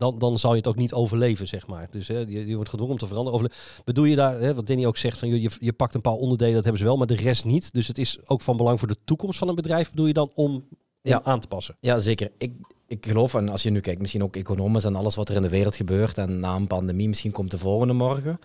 dan, 0.00 0.18
dan 0.18 0.38
zou 0.38 0.52
je 0.52 0.58
het 0.58 0.68
ook 0.68 0.76
niet 0.76 0.92
overleven, 0.92 1.48
zeg 1.48 1.66
maar. 1.66 1.88
Dus 1.90 2.08
hè, 2.08 2.18
je, 2.18 2.46
je 2.46 2.54
wordt 2.54 2.70
gedwongen 2.70 2.94
om 2.94 3.00
te 3.00 3.06
veranderen. 3.06 3.40
Overle 3.40 3.54
Bedoel 3.84 4.04
je 4.04 4.16
daar, 4.16 4.40
hè, 4.40 4.54
wat 4.54 4.66
Danny 4.66 4.86
ook 4.86 4.96
zegt, 4.96 5.18
van 5.18 5.28
je, 5.28 5.50
je 5.58 5.72
pakt 5.72 5.94
een 5.94 6.00
paar 6.00 6.12
onderdelen, 6.12 6.54
dat 6.54 6.64
hebben 6.64 6.82
ze 6.82 6.86
wel, 6.86 6.96
maar 6.96 7.06
de 7.06 7.14
rest 7.14 7.44
niet. 7.44 7.72
Dus 7.72 7.86
het 7.86 7.98
is 7.98 8.18
ook 8.26 8.40
van 8.40 8.56
belang 8.56 8.78
voor 8.78 8.88
de 8.88 8.96
toekomst 9.04 9.38
van 9.38 9.48
een 9.48 9.54
bedrijf, 9.54 9.90
bedoel 9.90 10.06
je 10.06 10.12
dan, 10.12 10.30
om 10.34 10.64
ja. 11.02 11.22
aan 11.22 11.40
te 11.40 11.48
passen? 11.48 11.76
Ja, 11.80 11.98
zeker. 11.98 12.30
Ik, 12.38 12.52
ik 12.90 13.06
geloof, 13.06 13.34
en 13.34 13.48
als 13.48 13.62
je 13.62 13.70
nu 13.70 13.80
kijkt, 13.80 14.00
misschien 14.00 14.22
ook 14.22 14.36
economisch 14.36 14.84
en 14.84 14.96
alles 14.96 15.14
wat 15.14 15.28
er 15.28 15.36
in 15.36 15.42
de 15.42 15.48
wereld 15.48 15.76
gebeurt 15.76 16.18
en 16.18 16.40
na 16.40 16.54
een 16.54 16.66
pandemie, 16.66 17.08
misschien 17.08 17.32
komt 17.32 17.50
de 17.50 17.58
volgende 17.58 17.92
morgen. 17.92 18.38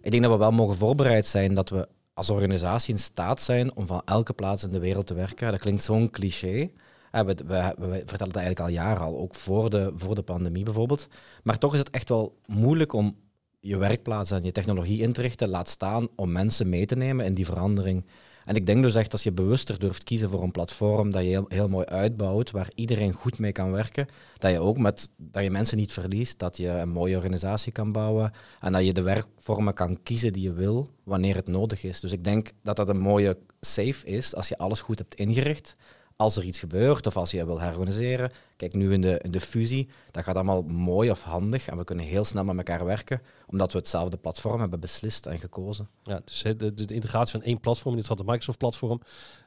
Ik 0.00 0.10
denk 0.10 0.22
dat 0.22 0.32
we 0.32 0.38
wel 0.38 0.50
mogen 0.50 0.76
voorbereid 0.76 1.26
zijn 1.26 1.54
dat 1.54 1.68
we 1.68 1.88
als 2.14 2.30
organisatie 2.30 2.94
in 2.94 3.00
staat 3.00 3.40
zijn 3.40 3.76
om 3.76 3.86
van 3.86 4.02
elke 4.04 4.32
plaats 4.32 4.64
in 4.64 4.70
de 4.70 4.78
wereld 4.78 5.06
te 5.06 5.14
werken. 5.14 5.50
Dat 5.50 5.60
klinkt 5.60 5.82
zo'n 5.82 6.10
cliché. 6.10 6.70
We, 7.10 7.24
we, 7.24 7.74
we, 7.78 8.02
vertellen 8.06 8.32
het 8.32 8.36
eigenlijk 8.36 8.60
al 8.60 8.68
jaren 8.68 9.04
al, 9.04 9.18
ook 9.18 9.34
voor 9.34 9.70
de, 9.70 9.92
voor 9.96 10.14
de 10.14 10.22
pandemie 10.22 10.64
bijvoorbeeld. 10.64 11.08
Maar 11.42 11.58
toch 11.58 11.72
is 11.72 11.78
het 11.78 11.90
echt 11.90 12.08
wel 12.08 12.38
moeilijk 12.46 12.92
om 12.92 13.16
je 13.60 13.76
werkplaats 13.76 14.30
en 14.30 14.42
je 14.42 14.52
technologie 14.52 15.02
in 15.02 15.12
te 15.12 15.20
richten, 15.22 15.48
laat 15.48 15.68
staan 15.68 16.08
om 16.16 16.32
mensen 16.32 16.68
mee 16.68 16.86
te 16.86 16.96
nemen 16.96 17.24
in 17.24 17.34
die 17.34 17.46
verandering. 17.46 18.04
En 18.46 18.54
ik 18.54 18.66
denk 18.66 18.82
dus 18.82 18.94
echt 18.94 19.12
als 19.12 19.22
je 19.22 19.32
bewuster 19.32 19.78
durft 19.78 20.04
kiezen 20.04 20.30
voor 20.30 20.42
een 20.42 20.50
platform 20.50 21.10
dat 21.10 21.22
je 21.22 21.28
heel, 21.28 21.44
heel, 21.48 21.68
mooi 21.68 21.86
uitbouwt, 21.86 22.50
waar 22.50 22.70
iedereen 22.74 23.12
goed 23.12 23.38
mee 23.38 23.52
kan 23.52 23.72
werken, 23.72 24.06
dat 24.38 24.50
je 24.50 24.60
ook 24.60 24.78
met 24.78 25.10
dat 25.16 25.42
je 25.42 25.50
mensen 25.50 25.76
niet 25.76 25.92
verliest, 25.92 26.38
dat 26.38 26.56
je 26.56 26.68
een 26.68 26.88
mooie 26.88 27.16
organisatie 27.16 27.72
kan 27.72 27.92
bouwen 27.92 28.32
en 28.60 28.72
dat 28.72 28.84
je 28.84 28.92
de 28.92 29.02
werkvormen 29.02 29.74
kan 29.74 30.02
kiezen 30.02 30.32
die 30.32 30.42
je 30.42 30.52
wil 30.52 30.90
wanneer 31.02 31.34
het 31.34 31.48
nodig 31.48 31.84
is. 31.84 32.00
Dus 32.00 32.12
ik 32.12 32.24
denk 32.24 32.50
dat 32.62 32.76
dat 32.76 32.88
een 32.88 33.00
mooie 33.00 33.38
safe 33.60 34.06
is 34.06 34.34
als 34.34 34.48
je 34.48 34.58
alles 34.58 34.80
goed 34.80 34.98
hebt 34.98 35.14
ingericht 35.14 35.76
als 36.16 36.36
er 36.36 36.44
iets 36.44 36.58
gebeurt 36.58 37.06
of 37.06 37.16
als 37.16 37.30
je 37.30 37.46
wil 37.46 37.60
herorganiseren. 37.60 38.32
Kijk, 38.56 38.74
nu 38.74 38.92
in 38.92 39.00
de, 39.00 39.24
de 39.30 39.40
fusie, 39.40 39.88
dat 40.10 40.24
gaat 40.24 40.34
allemaal 40.34 40.62
mooi 40.62 41.10
of 41.10 41.22
handig 41.22 41.68
en 41.68 41.76
we 41.76 41.84
kunnen 41.84 42.04
heel 42.04 42.24
snel 42.24 42.44
met 42.44 42.56
elkaar 42.56 42.84
werken, 42.84 43.22
omdat 43.46 43.72
we 43.72 43.78
hetzelfde 43.78 44.16
platform 44.16 44.60
hebben 44.60 44.80
beslist 44.80 45.26
en 45.26 45.38
gekozen. 45.38 45.88
Ja, 46.02 46.20
dus 46.24 46.42
de, 46.42 46.74
de, 46.74 46.94
integratie 46.94 47.32
van 47.32 47.42
één 47.42 47.60
platform, 47.60 47.90
in 47.90 47.98
dit 48.00 48.08
geval 48.08 48.24
de 48.24 48.30
Microsoft-platform, 48.30 49.00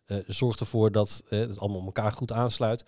uh, 0.08 0.18
zorgt 0.28 0.60
ervoor 0.60 0.92
dat 0.92 1.24
uh, 1.30 1.40
het 1.40 1.60
allemaal 1.60 1.86
elkaar 1.86 2.12
goed 2.12 2.32
aansluit. 2.32 2.86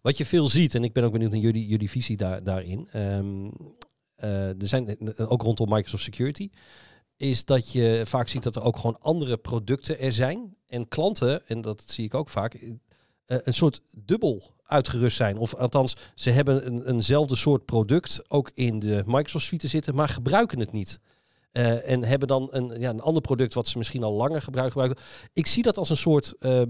Wat 0.00 0.16
je 0.16 0.26
veel 0.26 0.48
ziet, 0.48 0.74
en 0.74 0.84
ik 0.84 0.92
ben 0.92 1.04
ook 1.04 1.12
benieuwd 1.12 1.30
naar 1.30 1.40
jullie, 1.40 1.66
jullie 1.66 1.90
visie 1.90 2.16
daar, 2.16 2.44
daarin. 2.44 2.88
Ehm, 2.92 3.48
eh, 4.20 4.48
er 4.48 4.66
zijn 4.66 4.88
eh, 4.88 5.32
ook 5.32 5.42
rondom 5.42 5.68
Microsoft 5.68 6.02
Security. 6.02 6.50
Is 7.16 7.44
dat 7.44 7.72
je 7.72 8.02
vaak 8.04 8.28
ziet 8.28 8.42
dat 8.42 8.56
er 8.56 8.62
ook 8.62 8.76
gewoon 8.76 8.98
andere 9.00 9.36
producten 9.36 9.98
er 9.98 10.12
zijn. 10.12 10.56
En 10.66 10.88
klanten, 10.88 11.48
en 11.48 11.60
dat 11.60 11.84
zie 11.86 12.04
ik 12.04 12.14
ook 12.14 12.28
vaak, 12.28 12.54
eh, 12.54 12.70
een 13.30 13.54
soort 13.54 13.80
dubbel 13.90 14.42
uitgerust 14.66 15.16
zijn. 15.16 15.38
Of 15.38 15.54
althans, 15.54 15.96
ze 16.14 16.30
hebben 16.30 16.66
een, 16.66 16.88
eenzelfde 16.88 17.36
soort 17.36 17.64
product 17.64 18.22
ook 18.28 18.50
in 18.54 18.78
de 18.78 19.02
Microsoft 19.06 19.44
suite 19.44 19.68
zitten, 19.68 19.94
maar 19.94 20.08
gebruiken 20.08 20.60
het 20.60 20.72
niet. 20.72 21.00
Uh, 21.52 21.90
en 21.90 22.04
hebben 22.04 22.28
dan 22.28 22.48
een, 22.50 22.80
ja, 22.80 22.90
een 22.90 23.00
ander 23.00 23.22
product 23.22 23.54
wat 23.54 23.68
ze 23.68 23.78
misschien 23.78 24.02
al 24.02 24.12
langer 24.12 24.42
gebruiken. 24.42 24.96
Ik 25.32 25.46
zie 25.46 25.62
dat 25.62 25.78
als 25.78 25.90
een 25.90 25.96
soort, 25.96 26.34
uh, 26.40 26.62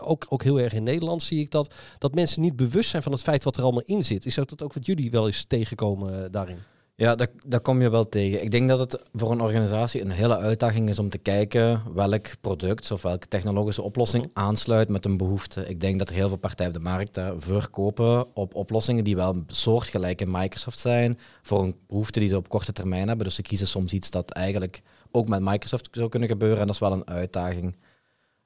ook, 0.00 0.26
ook 0.28 0.42
heel 0.42 0.60
erg 0.60 0.72
in 0.72 0.82
Nederland 0.82 1.22
zie 1.22 1.40
ik 1.40 1.50
dat, 1.50 1.74
dat 1.98 2.14
mensen 2.14 2.42
niet 2.42 2.56
bewust 2.56 2.90
zijn 2.90 3.02
van 3.02 3.12
het 3.12 3.22
feit 3.22 3.44
wat 3.44 3.56
er 3.56 3.62
allemaal 3.62 3.82
in 3.86 4.04
zit. 4.04 4.26
Is 4.26 4.34
dat 4.34 4.62
ook 4.62 4.72
wat 4.72 4.86
jullie 4.86 5.10
wel 5.10 5.26
eens 5.26 5.44
tegenkomen 5.44 6.12
uh, 6.12 6.24
daarin? 6.30 6.58
Ja, 7.00 7.14
dat, 7.14 7.30
dat 7.46 7.62
kom 7.62 7.82
je 7.82 7.90
wel 7.90 8.08
tegen. 8.08 8.42
Ik 8.42 8.50
denk 8.50 8.68
dat 8.68 8.78
het 8.78 9.02
voor 9.12 9.30
een 9.30 9.40
organisatie 9.40 10.00
een 10.00 10.10
hele 10.10 10.38
uitdaging 10.38 10.88
is 10.88 10.98
om 10.98 11.08
te 11.08 11.18
kijken 11.18 11.82
welk 11.94 12.26
product 12.40 12.90
of 12.90 13.02
welke 13.02 13.28
technologische 13.28 13.82
oplossing 13.82 14.24
mhm. 14.24 14.44
aansluit 14.44 14.88
met 14.88 15.04
een 15.04 15.16
behoefte. 15.16 15.68
Ik 15.68 15.80
denk 15.80 15.98
dat 15.98 16.08
er 16.08 16.14
heel 16.14 16.28
veel 16.28 16.36
partijen 16.36 16.72
op 16.72 16.82
de 16.82 16.88
markt 16.88 17.20
verkopen 17.38 18.36
op 18.36 18.54
oplossingen 18.54 19.04
die 19.04 19.16
wel 19.16 19.42
soortgelijk 19.46 20.20
in 20.20 20.30
Microsoft 20.30 20.78
zijn, 20.78 21.18
voor 21.42 21.62
een 21.62 21.76
behoefte 21.86 22.18
die 22.18 22.28
ze 22.28 22.36
op 22.36 22.48
korte 22.48 22.72
termijn 22.72 23.08
hebben. 23.08 23.26
Dus 23.26 23.34
ze 23.34 23.42
kiezen 23.42 23.66
soms 23.66 23.92
iets 23.92 24.10
dat 24.10 24.30
eigenlijk 24.30 24.82
ook 25.10 25.28
met 25.28 25.40
Microsoft 25.40 25.88
zou 25.92 26.08
kunnen 26.08 26.28
gebeuren 26.28 26.58
en 26.60 26.66
dat 26.66 26.74
is 26.74 26.80
wel 26.80 26.92
een 26.92 27.08
uitdaging 27.08 27.76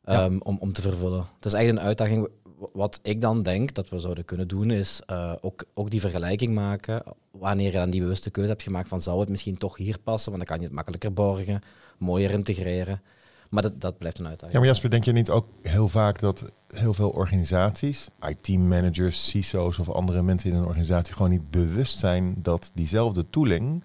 um, 0.05 0.41
om, 0.43 0.57
om 0.61 0.73
te 0.73 0.83
vervullen. 0.83 1.25
Het 1.37 1.45
is 1.45 1.53
eigenlijk 1.53 1.83
een 1.83 1.89
uitdaging 1.89 2.29
wat 2.73 2.99
ik 3.03 3.21
dan 3.21 3.43
denk 3.43 3.75
dat 3.75 3.89
we 3.89 3.99
zouden 3.99 4.25
kunnen 4.25 4.49
doen, 4.49 4.71
is 4.71 5.01
uh, 5.11 5.33
ook, 5.41 5.65
ook 5.75 5.91
die 5.91 6.01
vergelijking 6.01 6.55
maken. 6.55 7.03
Wanneer 7.31 7.73
je 7.73 7.79
dan 7.79 7.91
die 7.91 8.01
bewuste 8.01 8.31
keuze 8.31 8.51
hebt 8.51 8.63
gemaakt 8.63 8.89
van 8.89 9.01
zou 9.01 9.21
het 9.21 9.29
misschien 9.29 9.59
toch 9.59 9.77
hier 9.77 9.99
passen, 9.99 10.33
want 10.33 10.47
dan 10.47 10.53
kan 10.53 10.61
je 10.61 10.67
het 10.67 10.77
makkelijker 10.77 11.13
borgen, 11.13 11.63
mooier 11.99 12.31
integreren. 12.31 13.03
Maar 13.51 13.63
dat, 13.63 13.81
dat 13.81 13.99
blijft 13.99 14.19
een 14.19 14.27
uitdaging. 14.27 14.53
Ja, 14.53 14.59
maar 14.59 14.69
Jasper, 14.69 14.91
denk 14.91 15.05
je 15.05 15.13
niet 15.13 15.31
ook 15.31 15.47
heel 15.63 15.89
vaak 15.89 16.21
dat 16.21 16.53
heel 16.69 16.95
veel 16.95 17.11
organisaties, 17.11 18.09
IT-managers, 18.29 19.29
CISO's 19.29 19.79
of 19.79 19.91
andere 19.91 20.23
mensen 20.23 20.51
in 20.51 20.57
een 20.57 20.65
organisatie 20.65 21.15
gewoon 21.15 21.31
niet 21.31 21.51
bewust 21.51 21.99
zijn 21.99 22.35
dat 22.37 22.71
diezelfde 22.75 23.31
tooling 23.31 23.85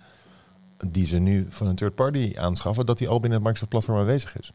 die 0.88 1.05
ze 1.05 1.17
nu 1.17 1.45
van 1.49 1.67
een 1.67 1.75
third 1.75 1.95
party 1.95 2.33
aanschaffen, 2.38 2.85
dat 2.85 2.97
die 2.97 3.07
al 3.07 3.19
binnen 3.19 3.39
het 3.39 3.47
Microsoft 3.47 3.71
platform 3.71 3.97
aanwezig 3.97 4.39
is? 4.39 4.51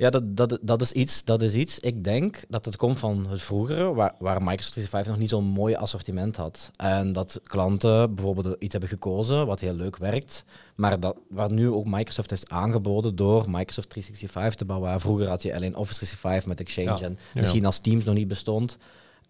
Ja, 0.00 0.10
dat, 0.10 0.36
dat, 0.36 0.58
dat, 0.62 0.80
is 0.80 0.92
iets, 0.92 1.24
dat 1.24 1.42
is 1.42 1.54
iets. 1.54 1.78
Ik 1.78 2.04
denk 2.04 2.44
dat 2.48 2.64
het 2.64 2.76
komt 2.76 2.98
van 2.98 3.26
het 3.26 3.42
vroegere, 3.42 3.94
waar, 3.94 4.14
waar 4.18 4.42
Microsoft 4.42 4.72
365 4.72 5.12
nog 5.12 5.18
niet 5.18 5.28
zo'n 5.28 5.44
mooi 5.44 5.74
assortiment 5.74 6.36
had. 6.36 6.70
En 6.76 7.12
dat 7.12 7.40
klanten 7.42 8.14
bijvoorbeeld 8.14 8.56
iets 8.58 8.72
hebben 8.72 8.90
gekozen 8.90 9.46
wat 9.46 9.60
heel 9.60 9.74
leuk 9.74 9.96
werkt, 9.96 10.44
maar 10.74 11.00
dat, 11.00 11.16
waar 11.28 11.52
nu 11.52 11.68
ook 11.68 11.84
Microsoft 11.86 12.30
heeft 12.30 12.50
aangeboden 12.50 13.16
door 13.16 13.50
Microsoft 13.50 13.90
365 13.90 14.54
te 14.54 14.64
bouwen. 14.64 15.00
Vroeger 15.00 15.28
had 15.28 15.42
je 15.42 15.54
alleen 15.54 15.76
Office 15.76 15.98
365 15.98 16.46
met 16.46 16.60
Exchange 16.60 17.04
en 17.04 17.18
misschien 17.34 17.66
als 17.66 17.78
Teams 17.78 18.04
nog 18.04 18.14
niet 18.14 18.28
bestond. 18.28 18.76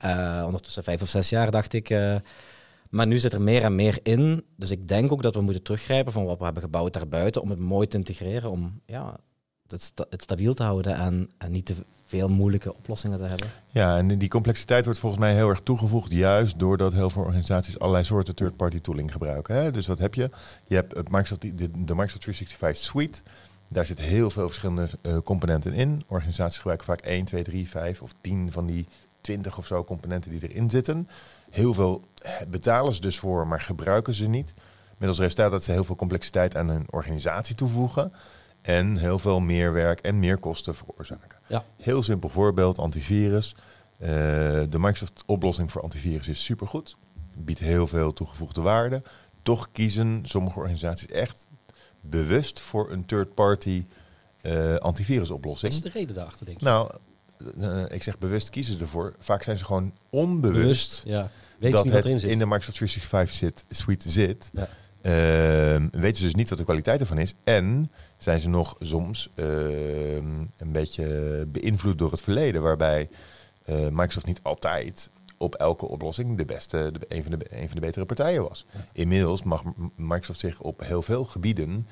Uh, 0.04 0.42
ondertussen 0.44 0.82
vijf 0.84 1.02
of 1.02 1.08
zes 1.08 1.28
jaar, 1.28 1.50
dacht 1.50 1.72
ik. 1.72 1.90
Uh, 1.90 2.16
maar 2.90 3.06
nu 3.06 3.18
zit 3.18 3.32
er 3.32 3.42
meer 3.42 3.62
en 3.62 3.74
meer 3.74 3.98
in. 4.02 4.44
Dus 4.56 4.70
ik 4.70 4.88
denk 4.88 5.12
ook 5.12 5.22
dat 5.22 5.34
we 5.34 5.40
moeten 5.40 5.62
teruggrijpen 5.62 6.12
van 6.12 6.24
wat 6.24 6.38
we 6.38 6.44
hebben 6.44 6.62
gebouwd 6.62 6.92
daarbuiten 6.92 7.42
om 7.42 7.50
het 7.50 7.58
mooi 7.58 7.86
te 7.86 7.96
integreren. 7.96 8.50
Om 8.50 8.80
ja, 8.86 9.20
het, 9.70 9.92
het 10.10 10.22
stabiel 10.22 10.54
te 10.54 10.62
houden 10.62 10.96
en, 10.96 11.30
niet 11.48 11.66
te 11.66 11.74
veel 12.06 12.28
moeilijke 12.28 12.74
oplossingen 12.74 13.18
te 13.18 13.24
hebben. 13.24 13.48
Ja, 13.68 13.96
en 13.96 14.18
die 14.18 14.28
complexiteit 14.28 14.84
wordt 14.84 15.00
volgens 15.00 15.20
mij 15.20 15.34
heel 15.34 15.48
erg 15.48 15.60
toegevoegd, 15.60 16.10
juist 16.10 16.58
doordat 16.58 16.92
heel 16.92 17.10
veel 17.10 17.22
organisaties 17.22 17.78
allerlei 17.78 18.04
soorten 18.04 18.34
third-party 18.34 18.80
tooling 18.80 19.12
gebruiken. 19.12 19.54
Hè? 19.54 19.70
Dus 19.70 19.86
wat 19.86 19.98
heb 19.98 20.14
je? 20.14 20.30
Je 20.66 20.74
hebt 20.74 20.96
het 20.96 21.10
Microsoft, 21.10 21.40
de, 21.40 21.50
de 21.56 21.94
Microsoft 21.94 22.20
365 22.20 22.76
Suite. 22.76 23.20
Daar 23.68 23.86
zitten 23.86 24.04
heel 24.04 24.30
veel 24.30 24.46
verschillende 24.46 24.88
uh, 25.02 25.16
componenten 25.24 25.72
in. 25.72 26.02
Organisaties 26.06 26.56
gebruiken 26.56 26.86
vaak 26.86 27.00
1, 27.00 27.24
2, 27.24 27.42
3, 27.42 27.68
5 27.68 28.02
of 28.02 28.14
10 28.20 28.52
van 28.52 28.66
die 28.66 28.86
20 29.20 29.58
of 29.58 29.66
zo 29.66 29.84
componenten 29.84 30.30
die 30.30 30.48
erin 30.48 30.70
zitten. 30.70 31.08
Heel 31.50 31.74
veel 31.74 32.02
eh, 32.22 32.32
betalen 32.48 32.92
ze 32.92 33.00
dus 33.00 33.18
voor, 33.18 33.46
maar 33.46 33.60
gebruiken 33.60 34.14
ze 34.14 34.26
niet. 34.26 34.54
Met 34.98 35.08
als 35.08 35.18
resultaat 35.18 35.50
dat 35.50 35.64
ze 35.64 35.72
heel 35.72 35.84
veel 35.84 35.96
complexiteit 35.96 36.56
aan 36.56 36.68
hun 36.68 36.86
organisatie 36.90 37.54
toevoegen 37.54 38.12
en 38.62 38.96
heel 38.96 39.18
veel 39.18 39.40
meer 39.40 39.72
werk 39.72 40.00
en 40.00 40.18
meer 40.18 40.38
kosten 40.38 40.74
veroorzaken. 40.74 41.38
Ja. 41.46 41.64
Heel 41.76 42.02
simpel 42.02 42.28
voorbeeld, 42.28 42.78
antivirus. 42.78 43.54
Uh, 44.00 44.08
de 44.08 44.78
Microsoft-oplossing 44.78 45.72
voor 45.72 45.82
antivirus 45.82 46.28
is 46.28 46.44
supergoed. 46.44 46.96
Biedt 47.36 47.58
heel 47.58 47.86
veel 47.86 48.12
toegevoegde 48.12 48.60
waarde. 48.60 49.02
Toch 49.42 49.68
kiezen 49.72 50.20
sommige 50.24 50.58
organisaties 50.58 51.06
echt 51.06 51.48
bewust 52.00 52.60
voor 52.60 52.90
een 52.90 53.04
third-party 53.04 53.86
uh, 54.42 54.74
antivirusoplossing. 54.74 55.72
Wat 55.72 55.84
is 55.84 55.92
de 55.92 55.98
reden 55.98 56.14
daarachter, 56.14 56.46
denk 56.46 56.58
ik? 56.58 56.64
Nou, 56.64 56.90
uh, 57.58 57.84
ik 57.88 58.02
zeg 58.02 58.18
bewust 58.18 58.50
kiezen 58.50 58.76
ze 58.76 58.82
ervoor. 58.82 59.14
Vaak 59.18 59.42
zijn 59.42 59.58
ze 59.58 59.64
gewoon 59.64 59.92
onbewust 60.10 60.60
Bewust, 60.60 61.02
ja. 61.04 61.30
Weet 61.58 61.72
dat 61.72 61.84
het 61.84 62.04
in, 62.04 62.20
in 62.20 62.38
de 62.38 62.46
Microsoft 62.46 62.76
365 62.76 63.34
zit, 63.36 63.64
suite 63.68 64.10
zit. 64.10 64.50
Ja. 64.52 64.68
Ehm, 65.00 65.88
weten 65.90 66.16
ze 66.16 66.24
dus 66.24 66.34
niet 66.34 66.48
wat 66.48 66.58
de 66.58 66.64
kwaliteit 66.64 67.00
ervan 67.00 67.18
is. 67.18 67.34
En 67.44 67.90
zijn 68.18 68.40
ze 68.40 68.48
nog 68.48 68.76
soms 68.80 69.30
ehm, 69.34 70.40
een 70.56 70.72
beetje 70.72 71.44
beïnvloed 71.48 71.98
door 71.98 72.10
het 72.10 72.20
verleden, 72.20 72.62
waarbij 72.62 73.08
uh, 73.68 73.76
Microsoft 73.76 74.26
niet 74.26 74.40
altijd 74.42 75.10
op 75.36 75.54
elke 75.54 75.86
oplossing 75.86 76.36
de 76.36 76.44
beste, 76.44 76.90
de, 76.92 77.00
een, 77.08 77.22
van 77.22 77.38
de, 77.38 77.46
een 77.48 77.66
van 77.66 77.74
de 77.74 77.80
betere 77.80 78.04
partijen 78.04 78.42
was. 78.48 78.66
Inmiddels 78.92 79.42
mag 79.42 79.62
Microsoft 79.96 80.38
zich 80.38 80.60
op 80.60 80.80
heel 80.80 81.02
veel 81.02 81.24
gebieden 81.24 81.86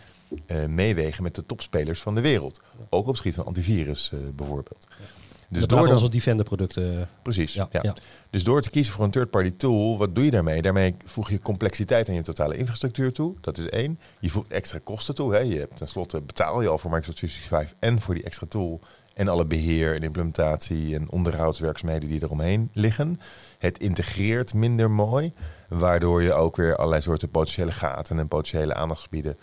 uh, 0.46 0.66
meewegen 0.66 1.22
met 1.22 1.34
de 1.34 1.46
topspelers 1.46 2.00
van 2.00 2.14
de 2.14 2.20
wereld. 2.20 2.60
Ook 2.88 3.00
op 3.00 3.06
het 3.06 3.16
gebied 3.16 3.34
van 3.34 3.44
antivirus 3.44 4.10
uh, 4.14 4.20
bijvoorbeeld. 4.34 4.86
Dus 5.48 5.66
door 5.66 5.88
onze 5.88 6.08
Defender 6.08 6.44
producten. 6.44 7.08
Precies. 7.22 7.54
Ja, 7.54 7.68
ja. 7.70 7.94
Dus 8.30 8.44
door 8.44 8.60
te 8.60 8.70
kiezen 8.70 8.92
voor 8.92 9.04
een 9.04 9.10
third-party 9.10 9.50
tool, 9.56 9.98
wat 9.98 10.14
doe 10.14 10.24
je 10.24 10.30
daarmee? 10.30 10.62
Daarmee 10.62 10.94
voeg 11.04 11.30
je 11.30 11.40
complexiteit 11.40 12.08
aan 12.08 12.14
je 12.14 12.22
totale 12.22 12.56
infrastructuur 12.56 13.12
toe. 13.12 13.34
Dat 13.40 13.58
is 13.58 13.68
één. 13.68 13.98
Je 14.20 14.30
voegt 14.30 14.50
extra 14.50 14.78
kosten 14.84 15.14
toe. 15.14 15.32
Hè. 15.32 15.38
Je 15.38 15.58
hebt 15.58 15.76
tenslotte 15.76 16.20
betaal 16.20 16.62
je 16.62 16.68
al 16.68 16.78
voor 16.78 16.90
Microsoft 16.90 17.18
365 17.18 17.88
en 17.88 18.00
voor 18.00 18.14
die 18.14 18.24
extra 18.24 18.46
tool. 18.48 18.80
En 19.14 19.28
alle 19.28 19.46
beheer 19.46 19.94
en 19.94 20.02
implementatie 20.02 20.94
en 20.94 21.10
onderhoudswerkzaamheden 21.10 22.08
die 22.08 22.22
eromheen 22.22 22.70
liggen. 22.72 23.20
Het 23.58 23.78
integreert 23.78 24.54
minder 24.54 24.90
mooi, 24.90 25.32
waardoor 25.68 26.22
je 26.22 26.32
ook 26.32 26.56
weer 26.56 26.76
allerlei 26.76 27.02
soorten 27.02 27.30
potentiële 27.30 27.72
gaten 27.72 28.18
en 28.18 28.28
potentiële 28.28 28.74
aandachtsgebieden 28.74 29.38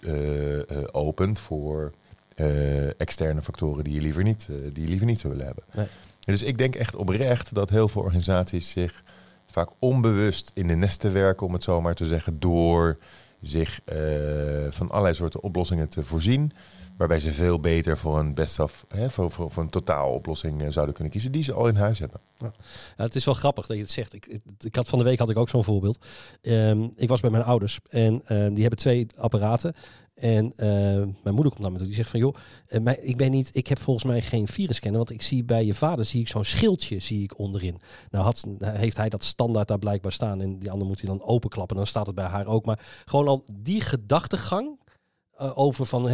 uh, 0.00 0.54
uh, 0.54 0.62
opent 0.92 1.38
voor 1.38 1.92
uh, 2.36 3.00
externe 3.00 3.42
factoren 3.42 3.84
die 3.84 3.94
je 3.94 4.00
liever 4.00 4.22
niet, 4.22 4.48
uh, 4.50 4.56
die 4.72 4.82
je 4.82 4.88
liever 4.88 5.06
niet 5.06 5.20
zou 5.20 5.32
willen 5.32 5.46
hebben. 5.46 5.64
Nee. 5.74 5.86
Dus 6.24 6.42
ik 6.42 6.58
denk 6.58 6.74
echt 6.74 6.94
oprecht 6.94 7.54
dat 7.54 7.70
heel 7.70 7.88
veel 7.88 8.02
organisaties 8.02 8.70
zich 8.70 9.02
vaak 9.46 9.68
onbewust 9.78 10.50
in 10.54 10.66
de 10.66 10.74
nesten 10.74 11.12
werken, 11.12 11.46
om 11.46 11.52
het 11.52 11.62
zo 11.62 11.80
maar 11.80 11.94
te 11.94 12.06
zeggen, 12.06 12.40
door 12.40 12.98
zich 13.40 13.80
uh, 13.92 13.96
van 14.70 14.90
allerlei 14.90 15.14
soorten 15.14 15.42
oplossingen 15.42 15.88
te 15.88 16.04
voorzien. 16.04 16.52
Waarbij 16.96 17.20
ze 17.20 17.32
veel 17.32 17.60
beter 17.60 17.98
voor 17.98 18.18
een 18.18 18.34
best 18.34 18.60
of, 18.60 18.86
hè, 18.88 19.10
voor, 19.10 19.30
voor, 19.30 19.50
voor, 19.50 19.62
een 19.62 19.70
totaaloplossing 19.70 20.72
zouden 20.72 20.94
kunnen 20.94 21.12
kiezen 21.12 21.32
die 21.32 21.42
ze 21.42 21.52
al 21.52 21.68
in 21.68 21.76
huis 21.76 21.98
hebben. 21.98 22.20
Ja. 22.38 22.52
het 22.96 23.14
is 23.14 23.24
wel 23.24 23.34
grappig 23.34 23.66
dat 23.66 23.76
je 23.76 23.82
het 23.82 23.92
zegt. 23.92 24.14
Ik, 24.14 24.40
ik, 24.60 24.74
had 24.74 24.88
van 24.88 24.98
de 24.98 25.04
week 25.04 25.18
had 25.18 25.30
ik 25.30 25.36
ook 25.36 25.48
zo'n 25.48 25.64
voorbeeld. 25.64 25.98
Um, 26.42 26.92
ik 26.96 27.08
was 27.08 27.20
bij 27.20 27.30
mijn 27.30 27.44
ouders 27.44 27.80
en 27.88 28.14
uh, 28.14 28.28
die 28.28 28.60
hebben 28.60 28.78
twee 28.78 29.06
apparaten. 29.16 29.74
En 30.16 30.44
uh, 30.44 30.56
mijn 31.22 31.34
moeder 31.34 31.48
komt 31.52 31.58
naar 31.58 31.72
me 31.72 31.78
toe. 31.78 31.86
Die 31.86 31.96
zegt 31.96 32.10
van, 32.10 32.20
joh, 32.20 32.34
uh, 32.68 32.92
ik, 33.00 33.16
ben 33.16 33.30
niet, 33.30 33.50
ik 33.52 33.66
heb 33.66 33.78
volgens 33.78 34.04
mij 34.04 34.22
geen 34.22 34.48
virusscanner. 34.48 34.98
Want 34.98 35.10
ik 35.10 35.22
zie 35.22 35.44
bij 35.44 35.64
je 35.64 35.74
vader 35.74 36.04
zie 36.04 36.20
ik 36.20 36.28
zo'n 36.28 36.44
schildje 36.44 36.98
zie 36.98 37.22
ik 37.22 37.38
onderin. 37.38 37.80
Nou 38.10 38.24
had, 38.24 38.44
heeft 38.60 38.96
hij 38.96 39.08
dat 39.08 39.24
standaard 39.24 39.68
daar 39.68 39.78
blijkbaar 39.78 40.12
staan. 40.12 40.40
En 40.40 40.58
die 40.58 40.70
andere 40.70 40.88
moet 40.88 41.00
hij 41.00 41.10
dan 41.10 41.22
openklappen. 41.22 41.76
Dan 41.76 41.86
staat 41.86 42.06
het 42.06 42.14
bij 42.14 42.24
haar 42.24 42.46
ook. 42.46 42.64
Maar 42.64 42.80
gewoon 43.04 43.28
al 43.28 43.44
die 43.52 43.80
gedachtegang 43.80 44.78
over 45.38 45.86
van, 45.86 46.10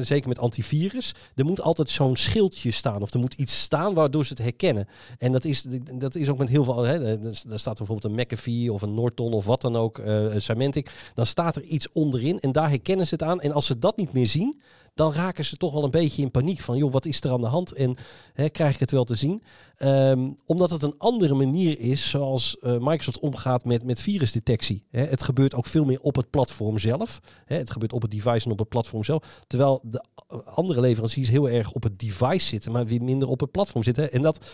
zeker 0.00 0.28
met 0.28 0.38
antivirus, 0.38 1.14
er 1.34 1.44
moet 1.44 1.60
altijd 1.60 1.90
zo'n 1.90 2.16
schildje 2.16 2.70
staan 2.70 3.02
of 3.02 3.12
er 3.12 3.20
moet 3.20 3.34
iets 3.34 3.60
staan 3.60 3.94
waardoor 3.94 4.24
ze 4.24 4.32
het 4.32 4.42
herkennen. 4.42 4.88
En 5.18 5.32
dat 5.32 5.44
is, 5.44 5.66
dat 5.94 6.14
is 6.14 6.28
ook 6.28 6.38
met 6.38 6.48
heel 6.48 6.64
veel, 6.64 6.82
hè, 6.82 7.20
daar 7.20 7.58
staat 7.58 7.76
bijvoorbeeld 7.76 8.04
een 8.04 8.20
McAfee 8.20 8.72
of 8.72 8.82
een 8.82 8.94
Norton 8.94 9.32
of 9.32 9.44
wat 9.44 9.60
dan 9.60 9.76
ook, 9.76 9.98
uh, 9.98 10.26
Symantec, 10.36 10.90
dan 11.14 11.26
staat 11.26 11.56
er 11.56 11.62
iets 11.62 11.92
onderin 11.92 12.40
en 12.40 12.52
daar 12.52 12.68
herkennen 12.68 13.06
ze 13.06 13.14
het 13.14 13.22
aan. 13.22 13.40
En 13.40 13.52
als 13.52 13.66
ze 13.66 13.78
dat 13.78 13.96
niet 13.96 14.12
meer 14.12 14.26
zien, 14.26 14.60
dan 14.98 15.12
raken 15.12 15.44
ze 15.44 15.56
toch 15.56 15.72
wel 15.72 15.84
een 15.84 15.90
beetje 15.90 16.22
in 16.22 16.30
paniek 16.30 16.60
van, 16.60 16.76
joh, 16.76 16.92
wat 16.92 17.06
is 17.06 17.20
er 17.20 17.30
aan 17.30 17.40
de 17.40 17.46
hand 17.46 17.72
en 17.72 17.96
hè, 18.32 18.48
krijg 18.48 18.74
ik 18.74 18.80
het 18.80 18.90
wel 18.90 19.04
te 19.04 19.14
zien? 19.14 19.42
Um, 19.78 20.34
omdat 20.46 20.70
het 20.70 20.82
een 20.82 20.94
andere 20.98 21.34
manier 21.34 21.78
is 21.78 22.10
zoals 22.10 22.56
uh, 22.60 22.78
Microsoft 22.78 23.18
omgaat 23.18 23.64
met, 23.64 23.84
met 23.84 24.00
virusdetectie. 24.00 24.84
Hè, 24.90 25.04
het 25.04 25.22
gebeurt 25.22 25.54
ook 25.54 25.66
veel 25.66 25.84
meer 25.84 26.00
op 26.00 26.16
het 26.16 26.30
platform 26.30 26.78
zelf. 26.78 27.20
Hè, 27.44 27.56
het 27.56 27.70
gebeurt 27.70 27.92
op 27.92 28.02
het 28.02 28.10
device 28.10 28.46
en 28.46 28.52
op 28.52 28.58
het 28.58 28.68
platform 28.68 29.04
zelf. 29.04 29.42
Terwijl 29.46 29.80
de 29.82 30.04
andere 30.44 30.80
leveranciers 30.80 31.28
heel 31.28 31.48
erg 31.48 31.72
op 31.72 31.82
het 31.82 31.98
device 31.98 32.46
zitten, 32.46 32.72
maar 32.72 32.86
weer 32.86 33.02
minder 33.02 33.28
op 33.28 33.40
het 33.40 33.50
platform 33.50 33.82
zitten. 33.82 34.12
En 34.12 34.22
dat 34.22 34.46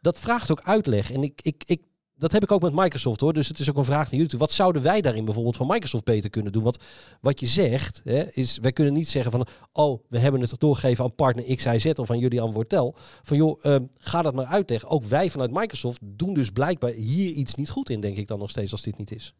dat 0.00 0.18
vraagt 0.18 0.50
ook 0.50 0.62
uitleg. 0.62 1.12
En 1.12 1.22
ik, 1.22 1.40
ik, 1.42 1.62
ik, 1.66 1.82
dat 2.18 2.32
heb 2.32 2.42
ik 2.42 2.52
ook 2.52 2.62
met 2.62 2.74
Microsoft 2.74 3.20
hoor. 3.20 3.32
Dus 3.32 3.48
het 3.48 3.58
is 3.58 3.70
ook 3.70 3.76
een 3.76 3.84
vraag 3.84 4.10
naar 4.10 4.20
jullie. 4.20 4.38
Wat 4.38 4.52
zouden 4.52 4.82
wij 4.82 5.00
daarin 5.00 5.24
bijvoorbeeld 5.24 5.56
van 5.56 5.66
Microsoft 5.66 6.04
beter 6.04 6.30
kunnen 6.30 6.52
doen? 6.52 6.62
Want 6.62 6.78
wat 7.20 7.40
je 7.40 7.46
zegt, 7.46 8.00
hè, 8.04 8.32
is 8.32 8.58
wij 8.58 8.72
kunnen 8.72 8.92
niet 8.92 9.08
zeggen 9.08 9.30
van... 9.30 9.46
oh, 9.72 10.00
we 10.08 10.18
hebben 10.18 10.40
het 10.40 10.60
doorgegeven 10.60 11.04
aan 11.04 11.14
partner 11.14 11.56
XIZ 11.56 11.86
of 11.86 12.10
aan 12.10 12.18
jullie 12.18 12.42
aan 12.42 12.52
Wortel. 12.52 12.94
Van 13.22 13.36
joh, 13.36 13.64
ehm, 13.64 13.84
ga 13.98 14.22
dat 14.22 14.34
maar 14.34 14.46
uitleggen. 14.46 14.88
Ook 14.88 15.04
wij 15.04 15.30
vanuit 15.30 15.50
Microsoft 15.50 15.98
doen 16.02 16.34
dus 16.34 16.50
blijkbaar 16.50 16.90
hier 16.90 17.30
iets 17.30 17.54
niet 17.54 17.70
goed 17.70 17.90
in, 17.90 18.00
denk 18.00 18.16
ik 18.16 18.26
dan 18.26 18.38
nog 18.38 18.50
steeds, 18.50 18.72
als 18.72 18.82
dit 18.82 18.98
niet 18.98 19.14
is. 19.14 19.34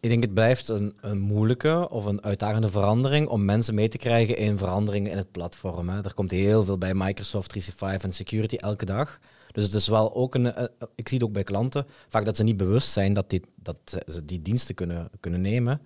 Ik 0.00 0.08
denk 0.08 0.22
het 0.22 0.34
blijft 0.34 0.68
een, 0.68 0.96
een 1.00 1.18
moeilijke 1.18 1.88
of 1.90 2.04
een 2.04 2.22
uitdagende 2.22 2.68
verandering 2.68 3.28
om 3.28 3.44
mensen 3.44 3.74
mee 3.74 3.88
te 3.88 3.98
krijgen 3.98 4.36
in 4.36 4.58
veranderingen 4.58 5.10
in 5.10 5.16
het 5.16 5.30
platform. 5.30 5.88
Hè. 5.88 6.04
Er 6.04 6.14
komt 6.14 6.30
heel 6.30 6.64
veel 6.64 6.78
bij 6.78 6.94
Microsoft 6.94 7.48
365 7.48 8.02
en 8.02 8.12
security 8.12 8.56
elke 8.56 8.84
dag. 8.84 9.18
Dus 9.58 9.66
het 9.66 9.76
is 9.76 9.88
wel 9.88 10.14
ook 10.14 10.34
een, 10.34 10.54
eh, 10.54 10.64
ik 10.94 11.08
zie 11.08 11.18
het 11.18 11.26
ook 11.26 11.32
bij 11.32 11.44
klanten, 11.44 11.86
vaak 12.08 12.24
dat 12.24 12.36
ze 12.36 12.42
niet 12.42 12.56
bewust 12.56 12.90
zijn 12.90 13.12
dat, 13.12 13.30
dit, 13.30 13.46
dat 13.54 13.78
ze 14.06 14.24
die 14.24 14.42
diensten 14.42 14.74
kunnen, 14.74 15.10
kunnen 15.20 15.40
nemen. 15.40 15.80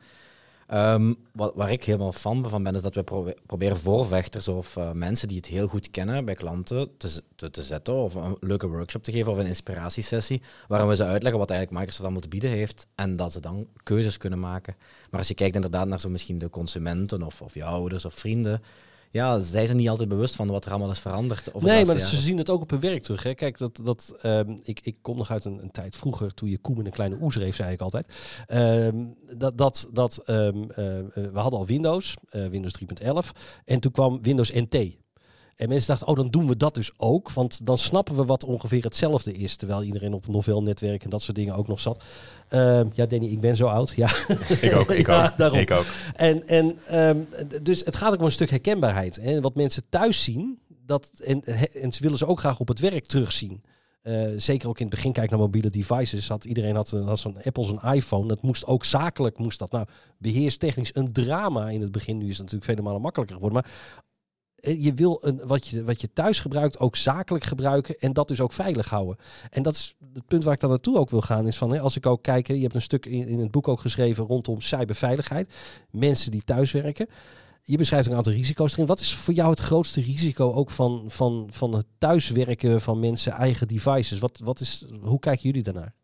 Um, 0.72 1.16
wat, 1.32 1.52
waar 1.54 1.70
ik 1.70 1.84
helemaal 1.84 2.12
fan 2.12 2.48
van 2.48 2.62
ben, 2.62 2.74
is 2.74 2.82
dat 2.82 2.94
we 2.94 3.34
proberen 3.46 3.76
voorvechters 3.76 4.48
of 4.48 4.76
uh, 4.76 4.90
mensen 4.90 5.28
die 5.28 5.36
het 5.36 5.46
heel 5.46 5.66
goed 5.66 5.90
kennen 5.90 6.24
bij 6.24 6.34
klanten 6.34 6.96
te, 6.96 7.22
te, 7.36 7.50
te, 7.50 7.62
zetten 7.62 7.94
of 7.94 8.14
een 8.14 8.36
leuke 8.40 8.68
workshop 8.68 9.04
te 9.04 9.12
geven 9.12 9.32
of 9.32 9.38
een 9.38 9.46
inspiratiesessie, 9.46 10.42
waarin 10.68 10.88
we 10.88 10.96
ze 10.96 11.04
uitleggen 11.04 11.40
wat 11.40 11.50
eigenlijk 11.50 11.80
Microsoft 11.80 12.04
allemaal 12.04 12.28
te 12.28 12.36
bieden 12.36 12.50
heeft 12.50 12.86
en 12.94 13.16
dat 13.16 13.32
ze 13.32 13.40
dan 13.40 13.66
keuzes 13.82 14.16
kunnen 14.16 14.40
maken. 14.40 14.76
Maar 15.10 15.18
als 15.18 15.28
je 15.28 15.34
kijkt 15.34 15.54
inderdaad 15.54 15.86
naar 15.86 16.00
zo 16.00 16.08
misschien 16.08 16.38
de 16.38 16.50
consumenten 16.50 17.22
of, 17.22 17.42
of 17.42 17.54
je 17.54 17.64
ouders 17.64 18.04
of 18.04 18.14
vrienden, 18.14 18.62
ja, 19.12 19.38
zij 19.38 19.66
zijn 19.66 19.76
niet 19.76 19.88
altijd 19.88 20.08
bewust 20.08 20.36
van 20.36 20.46
wat 20.46 20.64
er 20.64 20.70
allemaal 20.70 20.90
is 20.90 20.98
veranderd. 20.98 21.62
nee, 21.62 21.84
maar 21.84 21.98
ze 21.98 22.16
zien 22.16 22.38
het 22.38 22.50
ook 22.50 22.62
op 22.62 22.70
hun 22.70 22.80
werk 22.80 23.02
terug. 23.02 23.22
Hè. 23.22 23.34
Kijk, 23.34 23.58
dat, 23.58 23.80
dat, 23.84 24.14
um, 24.22 24.58
ik, 24.62 24.80
ik 24.82 24.96
kom 25.02 25.16
nog 25.16 25.30
uit 25.30 25.44
een, 25.44 25.62
een, 25.62 25.70
tijd 25.70 25.96
vroeger, 25.96 26.34
toen 26.34 26.48
je 26.48 26.58
koe 26.58 26.76
met 26.76 26.86
een 26.86 26.92
kleine 26.92 27.18
oes 27.20 27.36
reef, 27.36 27.54
zei 27.54 27.72
ik 27.72 27.80
altijd. 27.80 28.06
Um, 28.48 29.16
dat, 29.36 29.58
dat, 29.58 29.88
dat, 29.92 30.22
um, 30.26 30.62
uh, 30.62 30.66
we 31.14 31.30
hadden 31.32 31.58
al 31.58 31.66
Windows, 31.66 32.14
uh, 32.32 32.46
Windows 32.46 32.74
3.11. 33.04 33.40
En 33.64 33.80
toen 33.80 33.92
kwam 33.92 34.22
Windows 34.22 34.52
NT. 34.52 34.96
En 35.56 35.68
mensen 35.68 35.88
dachten, 35.88 36.06
oh, 36.06 36.16
dan 36.16 36.28
doen 36.28 36.46
we 36.46 36.56
dat 36.56 36.74
dus 36.74 36.90
ook. 36.96 37.30
Want 37.30 37.66
dan 37.66 37.78
snappen 37.78 38.16
we 38.16 38.24
wat 38.24 38.44
ongeveer 38.44 38.82
hetzelfde 38.82 39.32
is. 39.32 39.56
Terwijl 39.56 39.82
iedereen 39.82 40.14
op 40.14 40.26
novelnetwerk 40.26 41.04
en 41.04 41.10
dat 41.10 41.22
soort 41.22 41.36
dingen 41.36 41.54
ook 41.54 41.68
nog 41.68 41.80
zat. 41.80 42.04
Uh, 42.50 42.80
ja, 42.92 43.06
Danny, 43.06 43.26
ik 43.26 43.40
ben 43.40 43.56
zo 43.56 43.66
oud. 43.66 43.92
Ja. 43.96 44.10
Ik 44.60 44.74
ook, 44.74 44.90
ik 44.90 45.06
ja, 45.06 45.24
ook. 45.24 45.36
Daarom. 45.36 45.58
Ik 45.58 45.70
ook. 45.70 45.86
En, 46.14 46.48
en 46.48 46.78
um, 46.98 47.28
dus 47.62 47.84
het 47.84 47.96
gaat 47.96 48.12
ook 48.12 48.18
om 48.18 48.24
een 48.24 48.32
stuk 48.32 48.50
herkenbaarheid. 48.50 49.18
En 49.18 49.42
wat 49.42 49.54
mensen 49.54 49.82
thuis 49.88 50.22
zien, 50.22 50.58
dat, 50.86 51.10
en, 51.24 51.44
en 51.72 51.92
ze 51.92 52.02
willen 52.02 52.18
ze 52.18 52.26
ook 52.26 52.40
graag 52.40 52.60
op 52.60 52.68
het 52.68 52.78
werk 52.78 53.06
terugzien. 53.06 53.62
Uh, 54.02 54.30
zeker 54.36 54.68
ook 54.68 54.78
in 54.78 54.86
het 54.86 54.94
begin, 54.94 55.12
kijk 55.12 55.30
naar 55.30 55.38
mobiele 55.38 55.70
devices. 55.70 56.28
Had, 56.28 56.44
iedereen 56.44 56.74
had, 56.74 56.90
had 56.90 57.18
zo'n 57.18 57.42
Apple, 57.42 57.64
zo'n 57.64 57.82
iPhone. 57.82 58.28
Dat 58.28 58.42
moest 58.42 58.66
ook 58.66 58.84
zakelijk, 58.84 59.38
moest 59.38 59.58
dat. 59.58 59.70
Nou, 59.70 59.86
beheerstechnisch 60.18 60.94
een 60.94 61.12
drama 61.12 61.68
in 61.68 61.80
het 61.80 61.92
begin. 61.92 62.18
Nu 62.18 62.24
is 62.24 62.30
het 62.30 62.38
natuurlijk 62.38 62.64
vele 62.64 62.82
malen 62.82 63.00
makkelijker 63.00 63.36
geworden. 63.36 63.62
Maar 63.62 63.72
eh, 63.72 64.01
je 64.62 64.94
wil 64.94 65.18
een, 65.22 65.40
wat, 65.44 65.66
je, 65.66 65.84
wat 65.84 66.00
je 66.00 66.12
thuis 66.12 66.40
gebruikt 66.40 66.78
ook 66.78 66.96
zakelijk 66.96 67.44
gebruiken 67.44 67.98
en 67.98 68.12
dat 68.12 68.28
dus 68.28 68.40
ook 68.40 68.52
veilig 68.52 68.88
houden. 68.88 69.16
En 69.50 69.62
dat 69.62 69.74
is 69.74 69.96
het 70.14 70.26
punt 70.26 70.44
waar 70.44 70.54
ik 70.54 70.60
dan 70.60 70.70
naartoe 70.70 70.98
ook 70.98 71.10
wil 71.10 71.20
gaan. 71.20 71.46
Is 71.46 71.58
van, 71.58 71.72
hè, 71.72 71.80
als 71.80 71.96
ik 71.96 72.06
ook 72.06 72.22
kijk, 72.22 72.46
je 72.46 72.60
hebt 72.60 72.74
een 72.74 72.82
stuk 72.82 73.06
in, 73.06 73.28
in 73.28 73.38
het 73.38 73.50
boek 73.50 73.68
ook 73.68 73.80
geschreven 73.80 74.24
rondom 74.24 74.60
cyberveiligheid. 74.60 75.54
Mensen 75.90 76.30
die 76.30 76.42
thuiswerken. 76.44 77.06
Je 77.62 77.76
beschrijft 77.76 78.08
een 78.08 78.14
aantal 78.14 78.32
risico's 78.32 78.72
erin. 78.72 78.86
Wat 78.86 79.00
is 79.00 79.14
voor 79.14 79.34
jou 79.34 79.50
het 79.50 79.60
grootste 79.60 80.00
risico 80.00 80.52
ook 80.52 80.70
van, 80.70 81.04
van, 81.06 81.46
van 81.50 81.74
het 81.74 81.86
thuiswerken 81.98 82.80
van 82.80 83.00
mensen, 83.00 83.32
eigen 83.32 83.68
devices? 83.68 84.18
Wat, 84.18 84.40
wat 84.44 84.60
is, 84.60 84.86
hoe 85.02 85.18
kijken 85.18 85.42
jullie 85.42 85.62
daarnaar? 85.62 85.94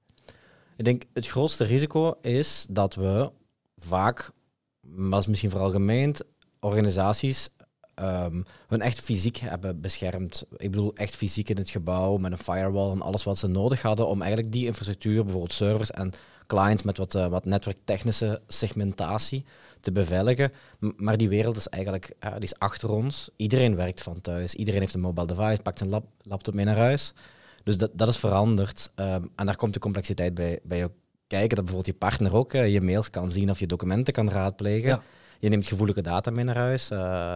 Ik 0.76 0.84
denk 0.84 1.02
het 1.12 1.26
grootste 1.26 1.64
risico 1.64 2.14
is 2.20 2.66
dat 2.70 2.94
we 2.94 3.30
vaak, 3.76 4.30
maar 4.80 5.18
is 5.18 5.26
misschien 5.26 5.50
vooral 5.50 5.70
gemeend, 5.70 6.22
organisaties 6.60 7.48
um, 8.02 8.44
hun 8.66 8.80
echt 8.80 9.00
fysiek 9.00 9.36
hebben 9.36 9.80
beschermd. 9.80 10.44
Ik 10.56 10.70
bedoel, 10.70 10.94
echt 10.94 11.16
fysiek 11.16 11.48
in 11.48 11.56
het 11.56 11.70
gebouw 11.70 12.16
met 12.16 12.32
een 12.32 12.38
firewall 12.38 12.90
en 12.90 13.02
alles 13.02 13.24
wat 13.24 13.38
ze 13.38 13.46
nodig 13.46 13.82
hadden 13.82 14.06
om 14.06 14.22
eigenlijk 14.22 14.52
die 14.52 14.66
infrastructuur, 14.66 15.22
bijvoorbeeld 15.22 15.52
servers 15.52 15.90
en 15.90 16.12
clients 16.46 16.82
met 16.82 16.96
wat, 16.96 17.14
uh, 17.14 17.26
wat 17.26 17.44
netwerktechnische 17.44 18.40
segmentatie 18.46 19.44
te 19.80 19.92
beveiligen. 19.92 20.52
maar 20.78 21.16
die 21.16 21.28
wereld 21.28 21.56
is 21.56 21.68
eigenlijk 21.68 22.14
uh, 22.24 22.32
die 22.32 22.42
is 22.42 22.58
achter 22.58 22.90
ons. 22.90 23.30
Iedereen 23.36 23.76
werkt 23.76 24.02
van 24.02 24.20
thuis. 24.20 24.54
Iedereen 24.54 24.80
heeft 24.80 24.94
een 24.94 25.00
mobile 25.00 25.26
device, 25.26 25.62
pakt 25.62 25.80
een 25.80 25.88
lap 25.88 26.04
laptop 26.22 26.54
mee 26.54 26.64
naar 26.64 26.76
huis. 26.76 27.12
Dus 27.64 27.78
dat, 27.78 27.90
dat 27.94 28.08
is 28.08 28.16
veranderd. 28.16 28.90
Um, 28.96 29.30
en 29.36 29.46
daar 29.46 29.56
komt 29.56 29.74
de 29.74 29.80
complexiteit 29.80 30.34
bij, 30.34 30.60
bij 30.62 30.78
je 30.78 30.90
kijken. 31.26 31.56
Dat 31.56 31.64
bijvoorbeeld 31.64 31.86
je 31.86 32.06
partner 32.06 32.36
ook 32.36 32.52
uh, 32.52 32.72
je 32.72 32.80
mails 32.80 33.10
kan 33.10 33.30
zien 33.30 33.50
of 33.50 33.58
je 33.58 33.66
documenten 33.66 34.12
kan 34.12 34.30
raadplegen. 34.30 34.88
Ja. 34.88 35.02
Je 35.38 35.48
neemt 35.48 35.66
gevoelige 35.66 36.00
data 36.00 36.30
mee 36.30 36.44
naar 36.44 36.56
huis. 36.56 36.90
Uh, 36.90 37.34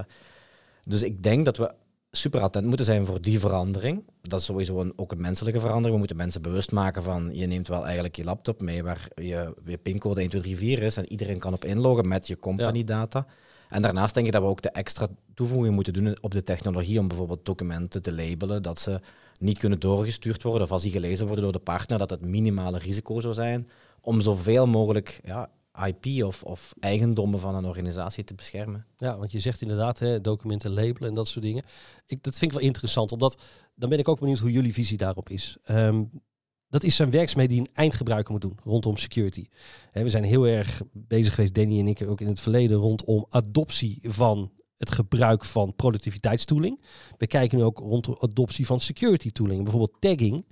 dus 0.87 1.03
ik 1.03 1.23
denk 1.23 1.45
dat 1.45 1.57
we 1.57 1.75
super 2.11 2.41
attent 2.41 2.67
moeten 2.67 2.85
zijn 2.85 3.07
voor 3.07 3.21
die 3.21 3.39
verandering. 3.41 4.05
Dat 4.23 4.41
is 4.41 4.45
sowieso 4.45 4.81
een, 4.81 4.93
ook 4.97 5.13
een 5.13 5.21
menselijke 5.21 5.61
verandering. 5.61 5.93
We 5.93 5.99
moeten 5.99 6.17
mensen 6.17 6.43
bewust 6.43 6.73
maken 6.73 7.03
van 7.03 7.31
je 7.33 7.47
neemt 7.47 7.69
wel 7.69 7.85
eigenlijk 7.85 8.17
je 8.17 8.25
laptop 8.25 8.61
mee 8.61 8.83
waar 8.83 9.09
je, 9.15 9.55
je 9.65 9.79
pincode 9.79 10.15
1234 10.15 10.85
is 10.85 10.97
en 10.97 11.11
iedereen 11.11 11.39
kan 11.39 11.53
op 11.53 11.65
inloggen 11.65 12.09
met 12.09 12.27
je 12.27 12.39
company 12.39 12.85
data. 12.85 13.27
En 13.69 13.83
daarnaast 13.83 14.15
denk 14.15 14.27
ik 14.27 14.33
dat 14.33 14.43
we 14.43 14.49
ook 14.49 14.63
de 14.63 14.71
extra 14.71 15.07
toevoeging 15.35 15.75
moeten 15.75 15.93
doen 15.93 16.17
op 16.21 16.31
de 16.31 16.45
technologie 16.45 16.99
om 16.99 17.09
bijvoorbeeld 17.09 17.45
documenten 17.45 18.03
te 18.03 18.15
labelen, 18.15 18.63
dat 18.63 18.79
ze 18.79 19.01
niet 19.41 19.59
kunnen 19.59 19.81
doorgestuurd 19.81 20.43
worden 20.43 20.63
of 20.63 20.71
als 20.71 20.83
die 20.83 20.91
gelezen 20.91 21.27
worden 21.27 21.45
door 21.45 21.53
de 21.53 21.59
partner, 21.59 21.99
dat 21.99 22.11
het 22.11 22.21
minimale 22.21 22.79
risico 22.79 23.21
zou 23.21 23.35
zijn 23.35 23.69
om 24.01 24.21
zoveel 24.21 24.67
mogelijk 24.67 25.21
ja, 25.25 25.51
IP 25.87 26.25
of, 26.25 26.43
of 26.43 26.75
eigendommen 26.81 27.41
van 27.41 27.55
een 27.55 27.65
organisatie 27.65 28.25
te 28.25 28.35
beschermen. 28.35 28.87
Ja, 28.99 29.19
want 29.19 29.33
je 29.33 29.41
zegt 29.41 29.63
inderdaad 29.63 29.99
hè, 29.99 30.21
documenten 30.21 30.71
labelen 30.71 31.09
en 31.09 31.15
dat 31.15 31.29
soort 31.29 31.45
dingen. 31.45 31.65
Ik, 32.07 32.23
dat 32.23 32.39
vind 32.39 32.53
ik 32.53 32.59
wel 32.59 32.67
interessant, 32.67 33.13
omdat 33.13 33.43
dan 33.75 33.89
ben 33.89 33.99
ik 33.99 34.09
ook 34.09 34.21
benieuwd 34.21 34.39
hoe 34.39 34.53
jullie 34.53 34.73
visie 34.73 34.97
daarop 34.97 35.29
is. 35.29 35.57
Um, 35.71 36.11
dat 36.69 36.83
is 36.83 36.97
zijn 36.97 37.11
werkzaamheden 37.11 37.57
die 37.57 37.67
een 37.67 37.75
eindgebruiker 37.75 38.33
moet 38.33 38.41
doen 38.41 38.59
rondom 38.65 38.97
security. 38.97 39.47
we 39.93 40.09
zijn 40.09 40.25
heel 40.25 40.47
erg 40.47 40.83
bezig 40.93 41.35
geweest, 41.35 41.55
Danny 41.55 41.79
en 41.79 41.89
ik 41.89 42.03
ook 42.03 42.21
in 42.21 42.27
het 42.27 42.41
verleden, 42.41 42.77
rondom 42.77 43.27
adoptie 43.29 43.99
van 44.03 44.53
het 44.77 44.91
gebruik 44.91 45.45
van 45.45 45.75
productiviteitstooling. 45.75 46.85
We 47.19 47.27
kijken 47.27 47.59
nu 47.59 47.65
ook 47.65 47.79
rond 47.79 48.05
de 48.05 48.21
adoptie 48.21 48.67
van 48.67 48.81
security 48.81 49.31
tooling. 49.31 49.63
Bijvoorbeeld 49.63 50.01
tagging 50.01 50.45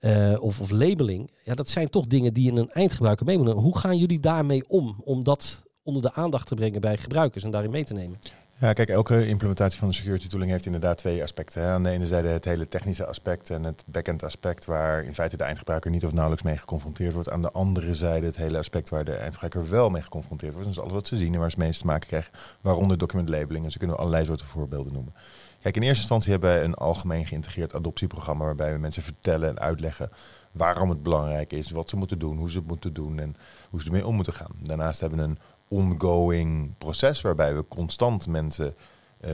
uh, 0.00 0.36
of, 0.40 0.60
of 0.60 0.70
labeling. 0.70 1.30
Ja, 1.44 1.54
dat 1.54 1.68
zijn 1.68 1.88
toch 1.88 2.06
dingen 2.06 2.32
die 2.32 2.50
in 2.50 2.56
een 2.56 2.70
eindgebruiker 2.70 3.26
mee 3.26 3.36
moeten. 3.36 3.56
Hoe 3.56 3.78
gaan 3.78 3.98
jullie 3.98 4.20
daarmee 4.20 4.68
om? 4.68 4.96
Om 5.04 5.22
dat 5.22 5.62
onder 5.82 6.02
de 6.02 6.12
aandacht 6.12 6.46
te 6.46 6.54
brengen 6.54 6.80
bij 6.80 6.98
gebruikers 6.98 7.44
en 7.44 7.50
daarin 7.50 7.70
mee 7.70 7.84
te 7.84 7.94
nemen? 7.94 8.18
Ja, 8.60 8.72
kijk, 8.72 8.88
elke 8.88 9.26
implementatie 9.26 9.78
van 9.78 9.88
de 9.88 9.94
security 9.94 10.28
tooling 10.28 10.50
heeft 10.50 10.66
inderdaad 10.66 10.98
twee 10.98 11.22
aspecten. 11.22 11.62
Aan 11.62 11.82
de 11.82 11.90
ene 11.90 12.06
zijde 12.06 12.28
het 12.28 12.44
hele 12.44 12.68
technische 12.68 13.06
aspect 13.06 13.50
en 13.50 13.64
het 13.64 13.84
backend 13.86 14.22
aspect, 14.22 14.64
waar 14.64 15.04
in 15.04 15.14
feite 15.14 15.36
de 15.36 15.42
eindgebruiker 15.42 15.90
niet 15.90 16.04
of 16.04 16.12
nauwelijks 16.12 16.44
mee 16.44 16.56
geconfronteerd 16.56 17.12
wordt. 17.12 17.30
Aan 17.30 17.42
de 17.42 17.52
andere 17.52 17.94
zijde 17.94 18.26
het 18.26 18.36
hele 18.36 18.58
aspect 18.58 18.88
waar 18.88 19.04
de 19.04 19.14
eindgebruiker 19.14 19.70
wel 19.70 19.90
mee 19.90 20.02
geconfronteerd 20.02 20.52
wordt. 20.52 20.68
Dus 20.68 20.78
alles 20.78 20.92
wat 20.92 21.06
ze 21.06 21.16
zien 21.16 21.34
en 21.34 21.40
waar 21.40 21.50
ze 21.50 21.58
mee 21.58 21.72
te 21.72 21.86
maken 21.86 22.08
krijgen, 22.08 22.32
waaronder 22.60 22.98
document 22.98 23.28
labeling. 23.28 23.64
En 23.64 23.70
ze 23.70 23.78
kunnen 23.78 23.98
allerlei 23.98 24.24
soorten 24.24 24.46
voorbeelden 24.46 24.92
noemen. 24.92 25.14
Kijk, 25.62 25.76
in 25.76 25.82
eerste 25.82 26.00
instantie 26.00 26.30
hebben 26.30 26.50
wij 26.50 26.64
een 26.64 26.74
algemeen 26.74 27.26
geïntegreerd 27.26 27.74
adoptieprogramma 27.74 28.44
waarbij 28.44 28.72
we 28.72 28.78
mensen 28.78 29.02
vertellen 29.02 29.48
en 29.48 29.60
uitleggen 29.60 30.10
waarom 30.52 30.90
het 30.90 31.02
belangrijk 31.02 31.52
is, 31.52 31.70
wat 31.70 31.88
ze 31.88 31.96
moeten 31.96 32.18
doen, 32.18 32.36
hoe 32.36 32.50
ze 32.50 32.58
het 32.58 32.66
moeten 32.66 32.92
doen 32.92 33.18
en 33.18 33.36
hoe 33.70 33.80
ze 33.80 33.86
ermee 33.86 34.06
om 34.06 34.14
moeten 34.14 34.32
gaan. 34.32 34.52
Daarnaast 34.62 35.00
hebben 35.00 35.18
we 35.18 35.24
een 35.24 35.38
ongoing 35.68 36.74
proces 36.78 37.20
waarbij 37.20 37.54
we 37.54 37.68
constant 37.68 38.26
mensen 38.26 38.74
uh, 39.20 39.30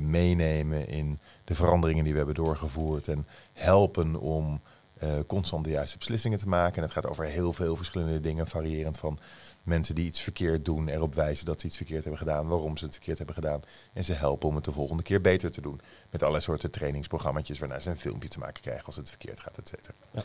meenemen 0.00 0.88
in 0.88 1.18
de 1.44 1.54
veranderingen 1.54 2.04
die 2.04 2.12
we 2.12 2.18
hebben 2.18 2.44
doorgevoerd 2.44 3.08
en 3.08 3.26
helpen 3.52 4.16
om 4.16 4.60
uh, 5.02 5.10
constant 5.26 5.64
de 5.64 5.70
juiste 5.70 5.98
beslissingen 5.98 6.38
te 6.38 6.48
maken. 6.48 6.76
En 6.76 6.82
het 6.82 6.92
gaat 6.92 7.06
over 7.06 7.24
heel 7.24 7.52
veel 7.52 7.76
verschillende 7.76 8.20
dingen, 8.20 8.46
variërend 8.46 8.98
van 8.98 9.18
mensen 9.62 9.94
die 9.94 10.06
iets 10.06 10.20
verkeerd 10.20 10.64
doen, 10.64 10.88
erop 10.88 11.14
wijzen 11.14 11.46
dat 11.46 11.60
ze 11.60 11.66
iets 11.66 11.76
verkeerd 11.76 12.02
hebben 12.02 12.20
gedaan, 12.20 12.46
waarom 12.46 12.76
ze 12.76 12.84
het 12.84 12.94
verkeerd 12.94 13.18
hebben 13.18 13.34
gedaan. 13.34 13.60
En 13.92 14.04
ze 14.04 14.12
helpen 14.12 14.48
om 14.48 14.54
het 14.54 14.64
de 14.64 14.72
volgende 14.72 15.02
keer 15.02 15.20
beter 15.20 15.50
te 15.50 15.60
doen. 15.60 15.80
Met 16.10 16.20
allerlei 16.20 16.44
soorten 16.44 16.70
trainingsprogramma's 16.70 17.58
waarna 17.58 17.80
ze 17.80 17.90
een 17.90 17.98
filmpje 17.98 18.28
te 18.28 18.38
maken 18.38 18.62
krijgen 18.62 18.86
als 18.86 18.96
het 18.96 19.08
verkeerd 19.08 19.40
gaat, 19.40 19.58
et 19.58 19.68
cetera. 19.68 19.94
Ja. 20.10 20.22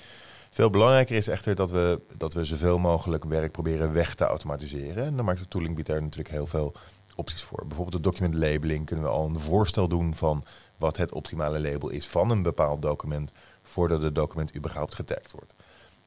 Veel 0.53 0.69
belangrijker 0.69 1.15
is 1.15 1.27
echter 1.27 1.55
dat 1.55 1.71
we, 1.71 2.01
dat 2.17 2.33
we 2.33 2.45
zoveel 2.45 2.79
mogelijk 2.79 3.25
werk 3.25 3.51
proberen 3.51 3.93
weg 3.93 4.15
te 4.15 4.23
automatiseren. 4.23 5.19
En 5.19 5.35
de 5.35 5.47
Tooling 5.47 5.75
biedt 5.75 5.87
daar 5.87 6.01
natuurlijk 6.01 6.29
heel 6.29 6.47
veel 6.47 6.73
opties 7.15 7.43
voor. 7.43 7.63
Bijvoorbeeld 7.67 8.03
de 8.03 8.09
document 8.09 8.33
labeling 8.33 8.85
kunnen 8.85 9.05
we 9.05 9.11
al 9.11 9.25
een 9.25 9.39
voorstel 9.39 9.87
doen 9.87 10.15
van 10.15 10.43
wat 10.77 10.97
het 10.97 11.11
optimale 11.11 11.59
label 11.59 11.89
is 11.89 12.07
van 12.07 12.29
een 12.29 12.41
bepaald 12.41 12.81
document 12.81 13.31
voordat 13.63 14.01
het 14.01 14.15
document 14.15 14.55
überhaupt 14.55 14.95
getagd 14.95 15.31
wordt. 15.31 15.53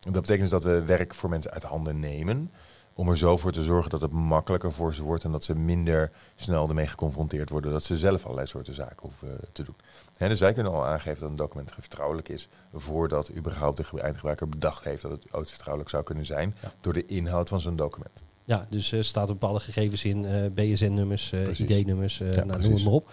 Dat 0.00 0.12
betekent 0.12 0.50
dus 0.50 0.62
dat 0.62 0.64
we 0.64 0.84
werk 0.84 1.14
voor 1.14 1.28
mensen 1.28 1.50
uit 1.50 1.62
handen 1.62 2.00
nemen. 2.00 2.50
Om 2.96 3.08
er 3.08 3.16
zo 3.16 3.36
voor 3.36 3.52
te 3.52 3.62
zorgen 3.62 3.90
dat 3.90 4.00
het 4.00 4.12
makkelijker 4.12 4.72
voor 4.72 4.94
ze 4.94 5.02
wordt 5.02 5.24
en 5.24 5.32
dat 5.32 5.44
ze 5.44 5.54
minder 5.54 6.10
snel 6.34 6.68
ermee 6.68 6.86
geconfronteerd 6.86 7.50
worden 7.50 7.72
dat 7.72 7.82
ze 7.82 7.96
zelf 7.96 8.22
allerlei 8.24 8.46
soorten 8.46 8.74
zaken 8.74 8.96
hoeven 9.00 9.28
eh, 9.40 9.46
te 9.52 9.62
doen. 9.62 9.74
Hè, 10.16 10.28
dus 10.28 10.40
wij 10.40 10.52
kunnen 10.52 10.72
al 10.72 10.84
aangeven 10.86 11.20
dat 11.20 11.30
een 11.30 11.36
document 11.36 11.72
vertrouwelijk 11.78 12.28
is 12.28 12.48
voordat 12.74 13.30
überhaupt 13.36 13.76
de 13.90 14.00
eindgebruiker 14.00 14.48
bedacht 14.48 14.84
heeft 14.84 15.02
dat 15.02 15.10
het 15.10 15.32
ooit 15.32 15.48
vertrouwelijk 15.50 15.90
zou 15.90 16.02
kunnen 16.02 16.26
zijn 16.26 16.54
Ja. 16.62 16.72
door 16.80 16.92
de 16.92 17.04
inhoud 17.04 17.48
van 17.48 17.60
zo'n 17.60 17.76
document. 17.76 18.22
Ja, 18.44 18.66
dus 18.70 18.92
er 18.92 19.04
staat 19.04 19.26
bepaalde 19.26 19.60
gegevens 19.60 20.04
in, 20.04 20.24
eh, 20.24 20.50
BSN-nummers, 20.54 21.32
eh. 21.32 21.58
ID-nummers, 21.58 22.18
Ja, 22.18 22.44
nou, 22.44 22.60
noem 22.60 22.72
het 22.72 22.84
maar 22.84 22.92
op. 22.92 23.10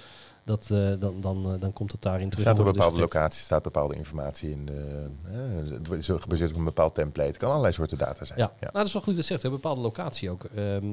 Dat, 0.51 0.69
eh, 0.71 0.99
dan, 0.99 1.21
dan, 1.21 1.53
eh, 1.53 1.59
dan 1.59 1.73
komt 1.73 1.91
het 1.91 2.01
daarin 2.01 2.23
Er 2.23 2.29
terug. 2.29 2.45
staat 2.45 2.59
op 2.59 2.65
bepaalde 2.65 2.95
dus 2.95 2.99
gedekt. 2.99 3.13
locaties 3.13 3.43
staat 3.43 3.63
bepaalde 3.63 3.95
informatie 3.95 4.51
in. 4.51 4.65
De, 4.65 5.07
hè, 5.23 5.41
het 5.73 5.91
is 5.91 6.07
gebaseerd 6.07 6.49
op 6.49 6.57
een 6.57 6.63
bepaald 6.63 6.95
template. 6.95 7.27
Het 7.29 7.37
kan 7.37 7.49
allerlei 7.49 7.73
soorten 7.73 7.97
data 7.97 8.25
zijn. 8.25 8.39
Ja. 8.39 8.51
nou 8.59 8.71
dat 8.71 8.85
is 8.85 8.93
wel 8.93 9.01
goed 9.01 9.15
dat 9.15 9.23
je 9.23 9.31
zegt. 9.31 9.43
Een 9.43 9.51
bepaalde 9.51 9.81
locatie 9.81 10.29
ook. 10.29 10.43
Ehm, 10.43 10.85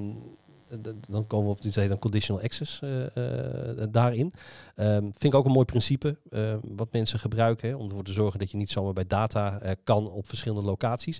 dan 1.08 1.26
komen 1.26 1.46
we 1.46 1.52
op 1.52 1.62
die 1.62 1.88
dan 1.88 1.98
conditional 1.98 2.42
access 2.42 2.80
eh, 2.82 3.04
eh, 3.04 3.88
daarin. 3.90 4.32
Ehm, 4.74 5.00
vind 5.02 5.24
ik 5.24 5.34
ook 5.34 5.44
een 5.44 5.52
mooi 5.52 5.64
principe 5.64 6.16
eh, 6.30 6.54
wat 6.62 6.92
mensen 6.92 7.18
gebruiken 7.18 7.68
hè, 7.68 7.74
om 7.74 7.88
ervoor 7.88 8.04
te 8.04 8.12
zorgen 8.12 8.38
dat 8.38 8.50
je 8.50 8.56
niet 8.56 8.70
zomaar 8.70 8.92
bij 8.92 9.06
data 9.06 9.60
eh, 9.60 9.72
kan 9.84 10.10
op 10.10 10.28
verschillende 10.28 10.68
locaties. 10.68 11.18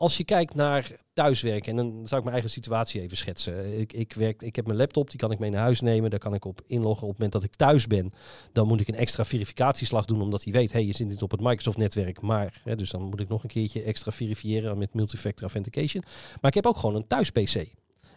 Als 0.00 0.16
je 0.16 0.24
kijkt 0.24 0.54
naar 0.54 0.92
thuiswerken, 1.12 1.70
en 1.70 1.76
dan 1.76 1.92
zou 1.92 2.16
ik 2.16 2.22
mijn 2.22 2.32
eigen 2.32 2.50
situatie 2.50 3.00
even 3.00 3.16
schetsen. 3.16 3.80
Ik, 3.80 3.92
ik, 3.92 4.12
werk, 4.12 4.42
ik 4.42 4.56
heb 4.56 4.66
mijn 4.66 4.78
laptop, 4.78 5.10
die 5.10 5.18
kan 5.18 5.30
ik 5.30 5.38
mee 5.38 5.50
naar 5.50 5.60
huis 5.60 5.80
nemen. 5.80 6.10
Daar 6.10 6.18
kan 6.18 6.34
ik 6.34 6.44
op 6.44 6.60
inloggen. 6.66 7.02
Op 7.02 7.08
het 7.08 7.18
moment 7.18 7.32
dat 7.32 7.42
ik 7.42 7.54
thuis 7.54 7.86
ben, 7.86 8.12
dan 8.52 8.66
moet 8.66 8.80
ik 8.80 8.88
een 8.88 8.94
extra 8.94 9.24
verificatieslag 9.24 10.04
doen. 10.04 10.20
Omdat 10.20 10.44
hij 10.44 10.52
weet, 10.52 10.72
hey, 10.72 10.84
je 10.84 10.94
zit 10.94 11.08
niet 11.08 11.22
op 11.22 11.30
het 11.30 11.40
Microsoft-netwerk. 11.40 12.20
Maar, 12.20 12.60
hè, 12.64 12.76
dus 12.76 12.90
dan 12.90 13.02
moet 13.02 13.20
ik 13.20 13.28
nog 13.28 13.42
een 13.42 13.48
keertje 13.48 13.82
extra 13.82 14.10
verifiëren 14.10 14.78
met 14.78 14.94
multifactor 14.94 15.42
authentication. 15.42 16.02
Maar 16.40 16.50
ik 16.50 16.56
heb 16.56 16.66
ook 16.66 16.76
gewoon 16.76 16.96
een 16.96 17.06
thuis-PC. 17.06 17.66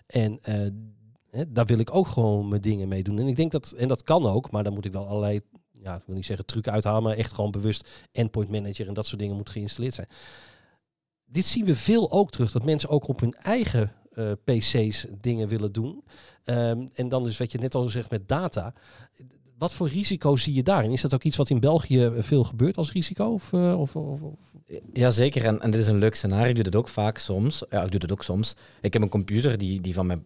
En 0.05 0.39
eh, 0.41 0.67
hè, 1.29 1.51
daar 1.51 1.65
wil 1.65 1.79
ik 1.79 1.95
ook 1.95 2.07
gewoon 2.07 2.47
mijn 2.47 2.61
dingen 2.61 2.87
mee 2.87 3.03
doen. 3.03 3.19
En 3.19 3.27
ik 3.27 3.35
denk 3.35 3.51
dat, 3.51 3.71
en 3.71 3.87
dat 3.87 4.03
kan 4.03 4.25
ook, 4.25 4.51
maar 4.51 4.63
dan 4.63 4.73
moet 4.73 4.85
ik 4.85 4.91
wel 4.91 5.07
allerlei, 5.07 5.39
ja, 5.71 5.95
ik 5.95 6.03
wil 6.05 6.15
niet 6.15 6.25
zeggen 6.25 6.45
truc 6.45 6.67
uithalen, 6.67 7.03
maar 7.03 7.17
echt 7.17 7.33
gewoon 7.33 7.51
bewust 7.51 8.07
endpoint 8.11 8.49
manager 8.49 8.87
en 8.87 8.93
dat 8.93 9.05
soort 9.05 9.19
dingen 9.19 9.35
moet 9.35 9.49
geïnstalleerd 9.49 9.93
zijn. 9.93 10.07
Dit 11.33 11.45
zien 11.45 11.65
we 11.65 11.75
veel 11.75 12.11
ook 12.11 12.31
terug, 12.31 12.51
dat 12.51 12.63
mensen 12.63 12.89
ook 12.89 13.07
op 13.07 13.19
hun 13.19 13.33
eigen 13.33 13.91
eh, 14.13 14.31
PC's 14.43 15.05
dingen 15.21 15.47
willen 15.47 15.71
doen. 15.71 16.03
Ehm, 16.43 16.87
en 16.93 17.09
dan 17.09 17.23
dus 17.23 17.37
wat 17.37 17.51
je 17.51 17.57
net 17.57 17.75
al 17.75 17.89
zegt 17.89 18.09
met 18.09 18.27
data. 18.27 18.73
Wat 19.57 19.73
voor 19.73 19.87
risico 19.87 20.35
zie 20.35 20.53
je 20.53 20.63
daarin? 20.63 20.91
Is 20.91 21.01
dat 21.01 21.13
ook 21.13 21.23
iets 21.23 21.37
wat 21.37 21.49
in 21.49 21.59
België 21.59 22.11
veel 22.17 22.43
gebeurt 22.43 22.77
als 22.77 22.91
risico? 22.91 23.25
Of, 23.25 23.53
eh, 23.53 23.79
of, 23.79 23.95
of, 23.95 24.19
Jazeker, 24.93 25.45
en, 25.45 25.61
en 25.61 25.71
dit 25.71 25.79
is 25.79 25.87
een 25.87 25.97
leuk 25.97 26.15
scenario. 26.15 26.49
Ik 26.49 26.55
doe 26.55 26.63
dat 26.63 26.75
ook 26.75 26.87
vaak 26.87 27.17
soms. 27.17 27.63
Ja, 27.69 27.83
ik 27.83 27.91
doe 27.91 27.99
dat 27.99 28.11
ook 28.11 28.23
soms. 28.23 28.55
Ik 28.81 28.93
heb 28.93 29.01
een 29.01 29.09
computer 29.09 29.57
die, 29.57 29.81
die 29.81 29.93
van 29.93 30.05
mijn 30.05 30.25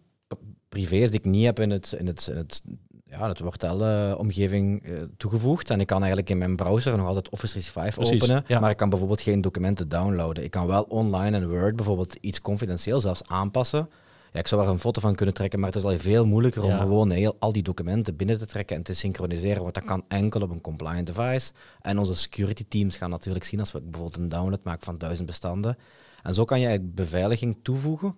privé 0.68 0.96
is, 0.96 1.10
die 1.10 1.18
ik 1.18 1.24
niet 1.24 1.44
heb 1.44 1.60
in 1.60 1.70
het, 1.70 1.92
in 1.98 2.06
het, 2.06 2.28
in 2.30 2.36
het, 2.36 2.62
ja, 3.10 3.28
het 3.28 3.38
Wortel-omgeving 3.38 4.84
eh, 4.84 4.92
toegevoegd. 5.16 5.70
En 5.70 5.80
ik 5.80 5.86
kan 5.86 5.98
eigenlijk 5.98 6.30
in 6.30 6.38
mijn 6.38 6.56
browser 6.56 6.96
nog 6.96 7.06
altijd 7.06 7.28
Office 7.28 7.52
365 7.52 7.94
Precies, 7.94 8.22
openen, 8.22 8.44
ja. 8.46 8.60
maar 8.60 8.70
ik 8.70 8.76
kan 8.76 8.88
bijvoorbeeld 8.88 9.20
geen 9.20 9.40
documenten 9.40 9.88
downloaden. 9.88 10.44
Ik 10.44 10.50
kan 10.50 10.66
wel 10.66 10.82
online 10.82 11.36
in 11.36 11.48
Word 11.48 11.76
bijvoorbeeld 11.76 12.14
iets 12.14 12.40
confidentieel 12.40 13.00
zelfs 13.00 13.24
aanpassen. 13.24 13.88
Ja, 14.32 14.40
ik 14.40 14.48
zou 14.48 14.62
er 14.62 14.68
een 14.68 14.78
foto 14.78 15.00
van 15.00 15.14
kunnen 15.14 15.34
trekken, 15.34 15.58
maar 15.58 15.68
het 15.68 15.78
is 15.78 15.84
al 15.84 15.98
veel 15.98 16.26
moeilijker 16.26 16.62
om 16.62 16.78
gewoon 16.78 17.10
heel, 17.10 17.36
al 17.38 17.52
die 17.52 17.62
documenten 17.62 18.16
binnen 18.16 18.38
te 18.38 18.46
trekken 18.46 18.76
en 18.76 18.82
te 18.82 18.94
synchroniseren, 18.94 19.62
want 19.62 19.74
dat 19.74 19.84
kan 19.84 20.04
enkel 20.08 20.40
op 20.40 20.50
een 20.50 20.60
compliant 20.60 21.06
device. 21.06 21.52
En 21.80 21.98
onze 21.98 22.14
security 22.14 22.64
teams 22.68 22.96
gaan 22.96 23.10
natuurlijk 23.10 23.44
zien 23.44 23.60
als 23.60 23.72
we 23.72 23.80
bijvoorbeeld 23.80 24.16
een 24.16 24.28
download 24.28 24.64
maken 24.64 24.84
van 24.84 24.98
duizend 24.98 25.26
bestanden. 25.26 25.76
En 26.22 26.34
zo 26.34 26.44
kan 26.44 26.60
je 26.60 26.66
eigenlijk 26.66 26.96
beveiliging 26.96 27.58
toevoegen 27.62 28.14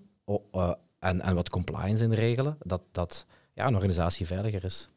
eh, 0.53 0.73
en, 0.99 1.21
en 1.21 1.35
wat 1.35 1.51
compliance 1.51 2.05
inregelen, 2.05 2.57
dat, 2.63 2.83
dat 2.93 3.27
ja, 3.61 3.67
een 3.67 3.75
organisatie 3.75 4.27
veiliger 4.27 4.65
is. 4.65 4.89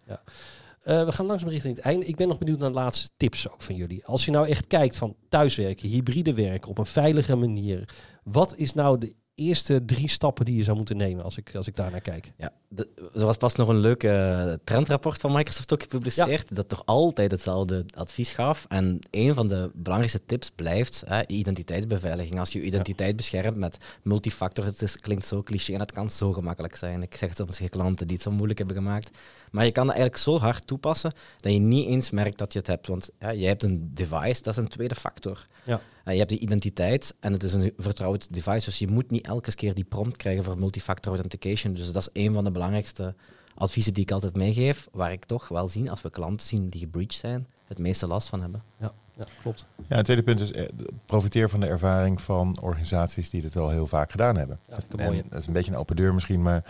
Eh, 0.84 1.06
we 1.06 1.12
gaan 1.12 1.26
langzaam 1.26 1.50
richting 1.50 1.76
het 1.76 1.86
einde. 1.86 2.06
Ik 2.06 2.16
ben 2.16 2.28
nog 2.28 2.38
benieuwd 2.38 2.60
naar 2.60 2.72
de 2.72 2.76
laatste 2.76 3.10
tips 3.18 3.50
ook 3.50 3.62
van 3.62 3.76
jullie. 3.76 4.06
Als 4.06 4.26
je 4.26 4.32
nou 4.32 4.48
echt 4.48 4.68
kijkt 4.68 4.96
van 4.96 5.16
thuiswerken, 5.30 5.90
hybride 5.90 6.34
werken 6.34 6.70
op 6.70 6.78
een 6.78 6.86
veilige 6.86 7.36
manier. 7.36 7.90
Wat 8.24 8.56
is 8.58 8.74
nou 8.74 8.98
de 8.98 9.14
eerste 9.36 9.86
drie 9.86 10.10
stappen 10.10 10.46
die 10.46 10.56
je 10.56 10.64
zou 10.64 10.78
moeten 10.78 10.98
nemen 10.98 11.24
als 11.24 11.38
ik, 11.38 11.56
als 11.56 11.68
ik 11.68 11.76
daar 11.76 11.92
naar 11.92 12.02
kijk? 12.02 12.32
Ja, 12.38 12.52
de, 12.68 12.90
er 13.14 13.26
was 13.26 13.38
pas 13.38 13.56
nog 13.56 13.68
een 13.68 13.80
leuk 13.80 14.04
eh, 14.04 14.54
trendrapport 14.64 15.22
van 15.22 15.32
Microsoft 15.32 15.74
ook 15.74 15.82
gepubliceerd, 15.82 16.56
dat 16.56 16.70
toch 16.70 16.86
altijd 16.86 17.32
hetzelfde 17.32 17.86
advies 17.96 18.32
gaf. 18.32 18.66
En 18.70 19.00
een 19.12 19.34
van 19.34 19.48
de 19.48 19.72
belangrijkste 19.74 20.26
tips 20.26 20.50
blijft 20.50 21.04
hè, 21.06 21.28
identiteitsbeveiliging. 21.28 22.40
Als 22.40 22.52
je 22.52 22.60
je 22.60 22.66
identiteit 22.66 23.16
beschermt 23.16 23.58
met 23.58 23.78
multifactor, 24.04 24.66
het 24.66 24.82
is, 24.82 25.00
klinkt 25.00 25.26
zo 25.26 25.44
cliché 25.44 25.74
en 25.74 25.80
het 25.80 25.92
kan 25.92 26.10
zo 26.10 26.32
gemakkelijk 26.34 26.76
zijn. 26.76 27.02
Ik 27.02 27.16
zeg 27.18 27.30
het 27.30 27.38
soms 27.38 27.58
tegen 27.58 27.70
klanten 27.70 28.08
die 28.08 28.16
het 28.16 28.26
zo 28.26 28.32
moeilijk 28.32 28.60
hebben 28.60 28.78
gemaakt. 28.78 29.18
Maar 29.54 29.66
je 29.66 29.72
kan 29.72 29.88
het 29.88 29.96
eigenlijk 29.96 30.24
zo 30.24 30.40
hard 30.40 30.68
toepassen 30.68 31.14
dat 31.40 31.54
je 31.54 31.60
niet 31.60 31.88
eens 31.88 32.10
merkt 32.10 32.38
dat 32.38 32.54
je 32.54 32.60
het 32.60 32.68
hebt. 32.68 32.88
Want 32.88 33.10
ja, 33.20 33.30
je 33.30 33.46
hebt 33.46 33.64
een 33.64 33.92
device, 33.94 34.44
dat 34.44 34.58
is 34.58 34.64
een 34.64 34.68
tweede 34.68 34.96
factor. 34.96 35.48
Ja. 35.64 35.82
En 36.04 36.12
je 36.12 36.18
hebt 36.18 36.30
die 36.30 36.40
identiteit 36.40 37.16
en 37.20 37.34
het 37.34 37.44
is 37.44 37.54
een 37.54 37.74
vertrouwd 37.78 38.34
device, 38.34 38.66
dus 38.66 38.80
je 38.80 38.88
moet 38.88 39.12
niet 39.12 39.26
elke 39.26 39.56
keer 39.56 39.74
die 39.74 39.84
prompt 39.84 40.18
krijgen 40.18 40.44
voor 40.44 40.58
multifactor 40.58 41.14
authentication. 41.14 41.74
Dus 41.74 41.92
dat 41.92 42.02
is 42.02 42.24
een 42.24 42.34
van 42.34 42.44
de 42.44 42.52
belangrijkste 42.52 43.16
adviezen 43.56 43.94
die 43.94 44.04
ik 44.04 44.12
altijd 44.12 44.36
meegeef, 44.36 44.88
waar 44.92 45.12
ik 45.12 45.26
toch 45.26 45.48
wel 45.48 45.68
zie, 45.68 45.90
als 45.90 46.02
we 46.02 46.10
klanten 46.10 46.48
zien 46.48 46.70
die 46.70 46.80
gebreached 46.80 47.20
zijn, 47.20 47.48
het 47.68 47.78
meeste 47.78 48.08
last 48.08 48.30
van 48.30 48.42
hebben. 48.42 48.64
Ja, 48.80 48.92
ja 49.18 49.24
klopt. 49.42 49.66
Ja, 49.88 49.96
het 49.96 50.06
tweede 50.06 50.24
punt 50.24 50.40
is, 50.40 50.52
eh, 50.52 50.66
profiteer 51.06 51.50
van 51.50 51.60
de 51.60 51.68
ervaring 51.68 52.22
van 52.22 52.58
organisaties 52.62 53.30
die 53.30 53.42
dit 53.42 53.56
al 53.56 53.70
heel 53.70 53.88
vaak 53.88 54.12
gedaan 54.12 54.38
hebben. 54.38 54.60
Ja, 54.70 54.78
en 54.96 55.24
dat 55.30 55.40
is 55.40 55.48
een 55.48 55.54
beetje 55.54 55.72
een 55.72 55.78
open 55.78 55.96
deur 55.96 56.14
misschien, 56.14 56.42
maar 56.42 56.64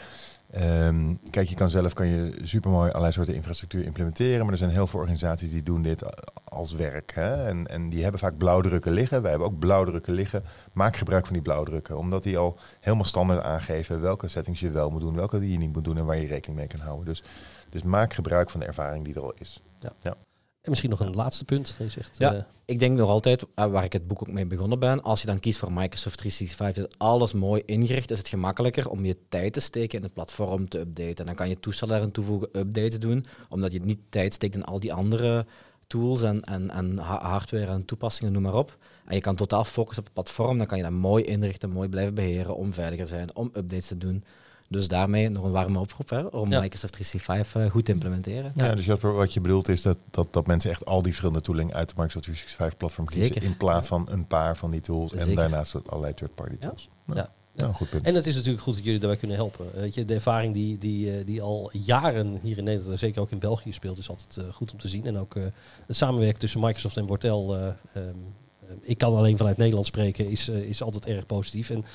ehm, 0.53 1.15
kijk, 1.29 1.49
je 1.49 1.55
kan 1.55 1.69
zelf 1.69 1.93
kan 1.93 2.07
je 2.07 2.39
supermooi 2.43 2.89
allerlei 2.89 3.11
soorten 3.11 3.35
infrastructuur 3.35 3.83
implementeren, 3.83 4.43
maar 4.43 4.51
er 4.51 4.57
zijn 4.57 4.69
heel 4.69 4.87
veel 4.87 4.99
organisaties 4.99 5.49
die 5.49 5.63
doen 5.63 5.81
dit 5.81 6.03
als 6.43 6.73
werk. 6.73 7.11
Hè? 7.13 7.47
En, 7.47 7.67
en 7.67 7.89
die 7.89 8.01
hebben 8.01 8.19
vaak 8.19 8.37
blauwdrukken 8.37 8.91
liggen. 8.91 9.21
Wij 9.21 9.29
hebben 9.29 9.47
ook 9.49 9.59
blauwdrukken 9.59 10.13
liggen. 10.13 10.43
Maak 10.73 10.97
gebruik 10.97 11.25
van 11.25 11.33
die 11.33 11.41
blauwdrukken, 11.41 11.97
omdat 11.97 12.23
die 12.23 12.37
al 12.37 12.59
helemaal 12.79 13.05
standaard 13.05 13.43
aangeven 13.43 14.01
welke 14.01 14.27
settings 14.27 14.59
je 14.59 14.71
wel 14.71 14.89
moet 14.89 15.01
doen, 15.01 15.15
welke 15.15 15.39
die 15.39 15.51
je 15.51 15.57
niet 15.57 15.73
moet 15.73 15.83
doen 15.83 15.97
en 15.97 16.05
waar 16.05 16.17
je 16.17 16.27
rekening 16.27 16.59
mee 16.59 16.67
kan 16.67 16.79
houden. 16.79 17.05
Dus, 17.05 17.23
dus 17.69 17.83
maak 17.83 18.13
gebruik 18.13 18.49
van 18.49 18.59
de 18.59 18.65
ervaring 18.65 19.05
die 19.05 19.15
er 19.15 19.21
al 19.21 19.33
is. 19.37 19.61
En 20.63 20.69
misschien 20.69 20.89
nog 20.89 20.99
een 20.99 21.13
laatste 21.15 21.45
punt. 21.45 21.75
Je 21.79 21.89
zegt, 21.89 22.17
Ja. 22.17 22.33
eh, 22.33 22.41
Ik 22.65 22.79
denk 22.79 22.97
nog 22.97 23.09
altijd, 23.09 23.45
eh, 23.55 23.65
waar 23.65 23.83
ik 23.83 23.93
het 23.93 24.07
boek 24.07 24.21
ook 24.21 24.31
mee 24.31 24.45
begonnen 24.45 24.79
ben, 24.79 25.01
als 25.03 25.21
je 25.21 25.27
dan 25.27 25.39
kiest 25.39 25.57
voor 25.59 25.71
Microsoft 25.73 26.17
365, 26.17 26.85
is 26.87 26.97
alles 26.97 27.33
mooi 27.33 27.61
ingericht, 27.65 28.11
is 28.11 28.17
het 28.17 28.27
gemakkelijker 28.27 28.89
om 28.89 29.05
je 29.05 29.17
tijd 29.29 29.53
te 29.53 29.59
steken 29.59 29.97
in 29.97 30.03
het 30.03 30.13
platform 30.13 30.67
te 30.69 30.79
updaten. 30.79 31.25
Dan 31.25 31.35
kan 31.35 31.49
je 31.49 31.59
toestellen 31.59 31.93
daarin 31.93 32.11
toevoegen, 32.11 32.49
updates 32.51 32.99
doen, 32.99 33.25
omdat 33.49 33.71
je 33.71 33.79
niet 33.79 33.99
tijd 34.09 34.33
steekt 34.33 34.55
in 34.55 34.63
al 34.63 34.79
die 34.79 34.93
andere 34.93 35.45
tools 35.87 36.21
en, 36.21 36.41
en, 36.41 36.69
en 36.69 36.97
ha- 36.97 37.21
hardware 37.29 37.65
en 37.71 37.85
toepassingen, 37.85 38.33
noem 38.33 38.41
maar 38.41 38.55
op. 38.55 38.77
En 39.05 39.15
je 39.15 39.21
kan 39.21 39.35
totaal 39.35 39.63
focussen 39.63 39.99
op 39.99 40.05
het 40.05 40.13
platform, 40.13 40.57
dan 40.57 40.67
kan 40.67 40.77
je 40.77 40.83
dat 40.83 40.91
mooi 40.93 41.23
inrichten, 41.23 41.69
mooi 41.69 41.89
blijven 41.89 42.13
beheren, 42.15 42.55
om 42.55 42.73
veiliger 42.73 43.05
te 43.05 43.11
zijn, 43.11 43.35
om 43.35 43.45
updates 43.47 43.87
te 43.87 43.97
doen. 43.97 44.23
Dus 44.73 44.87
daarmee 44.87 45.29
nog 45.29 45.43
een 45.43 45.51
warme 45.51 45.79
oproep 45.79 46.09
hè, 46.09 46.19
om 46.21 46.51
Ja. 46.51 46.59
Microsoft 46.59 46.93
365 46.93 47.61
eh, 47.65 47.71
goed 47.71 47.85
te 47.85 47.91
implementeren. 47.91 48.51
Ja, 48.55 48.75
dus 48.75 48.85
Jasper, 48.85 49.13
wat 49.13 49.33
je 49.33 49.41
bedoelt 49.41 49.67
is 49.69 49.81
dat, 49.81 49.97
dat, 50.11 50.33
dat 50.33 50.47
mensen 50.47 50.69
echt 50.69 50.85
al 50.85 50.97
die 51.01 51.07
verschillende 51.07 51.41
tooling 51.41 51.73
uit 51.73 51.87
de 51.87 51.93
Microsoft 51.97 52.23
365 52.25 52.77
platform 52.77 53.05
kiezen. 53.07 53.33
Zeker. 53.33 53.43
In 53.43 53.57
plaats 53.57 53.87
van 53.87 54.07
een 54.11 54.27
paar 54.27 54.57
van 54.57 54.71
die 54.71 54.81
tools. 54.81 55.13
En 55.13 55.35
daarnaast 55.35 55.89
allerlei 55.89 56.13
third-party 56.13 56.55
Ja. 56.59 56.67
tools. 56.67 56.89
Ja. 57.13 57.29
Ja, 57.55 57.71
goed 57.73 57.89
punt. 57.89 58.05
En 58.05 58.15
het 58.15 58.25
is 58.25 58.35
natuurlijk 58.35 58.63
goed 58.63 58.73
dat 58.75 58.83
jullie 58.83 58.99
daarbij 58.99 59.17
kunnen 59.17 59.37
helpen. 59.37 59.65
Weet 59.73 59.93
je, 59.93 60.05
de 60.05 60.13
ervaring 60.13 60.53
die, 60.53 60.77
die, 60.77 61.17
eh, 61.17 61.25
die 61.25 61.41
al 61.41 61.69
jaren 61.73 62.39
hier 62.41 62.57
in 62.57 62.63
Nederland 62.63 62.91
en 62.91 62.99
zeker 62.99 63.21
ook 63.21 63.31
in 63.31 63.39
België 63.39 63.73
speelt, 63.73 63.97
is 63.97 64.09
altijd 64.09 64.37
eh, 64.37 64.53
goed 64.53 64.71
om 64.71 64.77
te 64.79 64.87
zien. 64.87 65.05
En 65.05 65.17
ook 65.17 65.35
eh, 65.35 65.43
het 65.87 65.95
samenwerken 65.95 66.39
tussen 66.39 66.59
Microsoft 66.59 66.97
en 66.97 67.05
Wortel, 67.05 67.55
eh, 67.55 67.61
ehm, 67.63 67.75
eh, 67.93 68.01
ik 68.81 68.97
kan 68.97 69.15
alleen 69.15 69.37
vanuit 69.37 69.57
Nederland 69.57 69.85
spreken, 69.85 70.29
is, 70.29 70.49
eh, 70.49 70.55
is 70.57 70.81
altijd 70.83 71.05
erg 71.05 71.25
positief. 71.25 71.69
En 71.69 71.85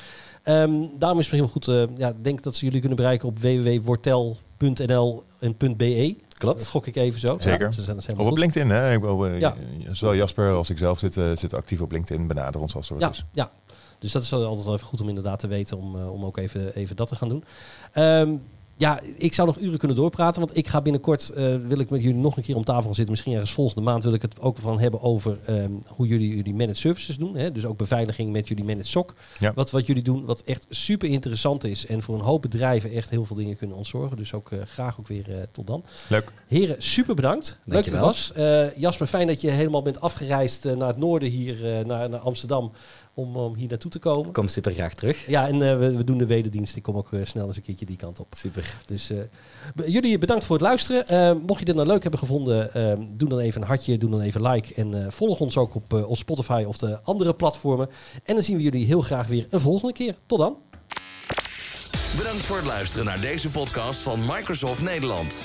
ehm, 0.43 0.73
daarom 0.99 1.19
is 1.19 1.27
het 1.27 1.35
heel 1.35 1.49
goed, 1.49 1.69
eh, 1.69 1.83
ja, 1.97 2.09
ik 2.09 2.25
denk 2.25 2.43
dat 2.43 2.55
ze 2.55 2.65
jullie 2.65 2.81
kunnen 2.81 2.97
bereiken 2.99 3.29
op 3.29 3.39
www.wortel.nl 3.39 5.23
en 5.39 5.57
.be. 5.77 6.17
Klopt. 6.39 6.59
Dat 6.59 6.69
gok 6.69 6.87
ik 6.87 6.97
even 6.97 7.21
zo. 7.21 7.37
Zeker. 7.41 7.61
Ja, 7.61 7.67
Of 7.67 7.77
helemaal 7.87 8.25
op 8.25 8.31
goed. 8.31 8.39
LinkedIn, 8.39 8.71
hè? 8.71 8.93
Ik, 8.95 9.01
wil, 9.01 9.27
eh, 9.27 9.39
Ja. 9.41 9.55
Zowel 9.93 10.15
Jasper 10.15 10.53
als 10.53 10.71
ik 10.71 10.79
zelf 10.79 10.99
zitten, 10.99 11.39
zitten 11.39 11.59
actief 11.59 11.81
op 11.81 11.91
LinkedIn. 11.93 12.27
Benader 12.27 12.61
ons 12.61 12.75
als 12.75 12.89
er 12.91 12.95
wat 12.95 13.03
Ja, 13.03 13.11
is. 13.11 13.25
ja. 13.33 13.51
Dus 13.99 14.13
dat 14.13 14.23
is 14.23 14.33
altijd 14.33 14.65
wel 14.65 14.75
even 14.75 14.87
goed 14.87 15.01
om 15.01 15.09
inderdaad 15.09 15.39
te 15.39 15.47
weten, 15.47 15.77
om, 15.79 15.97
eh, 15.99 16.13
om 16.13 16.25
ook 16.25 16.37
even, 16.37 16.75
even 16.75 16.97
dat 16.97 17.09
te 17.09 17.17
gaan 17.17 17.29
doen. 17.29 17.45
Ehm, 17.93 18.35
ja, 18.79 19.01
ik 19.17 19.35
zou 19.35 19.49
nog 19.49 19.59
uren 19.59 19.79
kunnen 19.79 19.97
doorpraten, 19.97 20.41
want 20.41 20.57
ik 20.57 20.69
ga 20.69 20.81
binnenkort, 20.81 21.31
eh, 21.31 21.57
wil 21.69 21.79
ik 21.79 21.91
met 21.91 22.03
jullie 22.03 22.21
nog 22.21 22.37
een 22.37 22.43
keer 22.43 22.57
om 22.57 22.65
tafel 22.65 22.83
gaan 22.83 22.95
zitten. 22.95 23.11
Misschien 23.11 23.33
ergens 23.33 23.53
volgende 23.53 23.81
maand 23.83 24.03
wil 24.03 24.13
ik 24.13 24.23
het 24.23 24.41
ook 24.41 24.59
van 24.59 24.81
hebben 24.81 25.01
over 25.01 25.39
ehm, 25.45 25.71
hoe 25.87 26.07
jullie 26.07 26.37
jullie 26.37 26.55
managed 26.55 26.77
services 26.77 27.17
doen. 27.17 27.37
Hè? 27.37 27.53
Dus 27.53 27.65
ook 27.65 27.77
beveiliging 27.77 28.33
met 28.33 28.49
jullie 28.49 28.65
managed 28.65 28.87
SOC. 28.87 29.15
Ja. 29.39 29.53
Wat, 29.55 29.71
wat 29.71 29.87
jullie 29.87 30.03
doen, 30.03 30.25
wat 30.25 30.41
echt 30.43 30.67
super 30.69 31.09
interessant 31.09 31.65
is 31.65 31.87
en 31.87 32.03
voor 32.03 32.15
een 32.15 32.21
hoop 32.21 32.43
bedrijven 32.43 32.91
echt 32.91 33.11
heel 33.11 33.25
veel 33.25 33.37
dingen 33.37 33.57
kunnen 33.57 33.77
ontzorgen. 33.77 34.17
Dus 34.17 34.33
ook 34.35 34.51
eh, 34.53 34.59
graag 34.67 35.01
ook 35.01 35.09
weer 35.09 35.31
eh, 35.31 35.43
tot 35.53 35.67
dan. 35.67 35.85
Leuk. 36.09 36.33
Heren, 36.47 36.77
super 36.83 37.15
bedankt. 37.15 37.47
Leuk 37.65 37.75
dat 37.77 37.85
je 37.85 37.91
Dankjewel. 37.91 38.01
was. 38.01 38.33
Eh, 38.33 38.77
Jasper, 38.81 39.07
fijn 39.07 39.27
dat 39.27 39.41
je 39.41 39.51
helemaal 39.51 39.83
bent 39.83 40.01
afgereisd 40.01 40.65
naar 40.65 40.89
het 40.89 40.97
noorden 40.99 41.29
hier, 41.29 41.79
eh, 41.79 41.85
naar, 41.85 42.09
naar 42.09 42.21
Amsterdam. 42.21 42.73
Om, 43.19 43.37
om 43.37 43.55
hier 43.55 43.69
naartoe 43.69 43.91
te 43.91 43.99
komen. 43.99 44.27
Ik 44.27 44.33
kom 44.33 44.49
super 44.49 44.73
graag 44.73 44.95
terug. 44.95 45.27
Ja, 45.27 45.47
en 45.47 45.63
eh, 45.63 45.79
we, 45.79 45.97
we 45.97 46.05
doen 46.05 46.19
de 46.19 46.27
wederdienst. 46.27 46.77
Ik 46.77 46.83
kom 46.83 46.97
ook 46.97 47.13
eh, 47.13 47.21
snel 47.25 47.47
eens 47.47 47.57
een 47.57 47.63
keertje 47.63 47.87
die 47.87 47.97
kant 47.97 48.21
op. 48.21 48.27
Super. 48.31 48.75
Dus 48.85 49.11
eh, 49.11 49.19
jullie 49.87 50.19
bedankt 50.19 50.45
voor 50.45 50.57
het 50.57 50.65
luisteren. 50.65 51.07
Eh, 51.07 51.33
mocht 51.47 51.59
je 51.59 51.65
dit 51.65 51.75
nou 51.75 51.87
leuk 51.87 52.03
hebben 52.03 52.21
gevonden, 52.21 52.75
eh, 52.75 52.93
doe 53.11 53.29
dan 53.29 53.39
even 53.39 53.61
een 53.61 53.67
hartje, 53.67 53.99
doe 53.99 54.11
dan 54.11 54.21
even 54.21 54.43
like. 54.43 54.75
En 54.75 55.05
eh, 55.05 55.11
volg 55.11 55.41
ons 55.41 55.57
ook 55.57 55.75
op, 55.75 55.95
eh, 55.95 56.09
op 56.11 56.17
Spotify 56.17 56.65
of 56.67 56.79
de 56.79 57.03
andere 57.03 57.35
platformen. 57.35 57.89
En 58.25 58.35
dan 58.35 58.45
zien 58.45 58.57
we 58.57 58.63
jullie 58.63 58.87
heel 58.87 59.01
graag 59.01 59.27
weer 59.27 59.47
een 59.51 59.61
volgende 59.61 59.93
keer. 59.93 60.15
Tot 60.27 60.39
dan. 60.39 60.57
Bedankt 62.17 62.41
voor 62.41 62.57
het 62.57 62.67
luisteren 62.67 63.05
naar 63.05 63.21
deze 63.21 63.51
podcast 63.51 64.01
van 64.01 64.21
Microsoft 64.21 64.83
Nederland. 64.83 65.45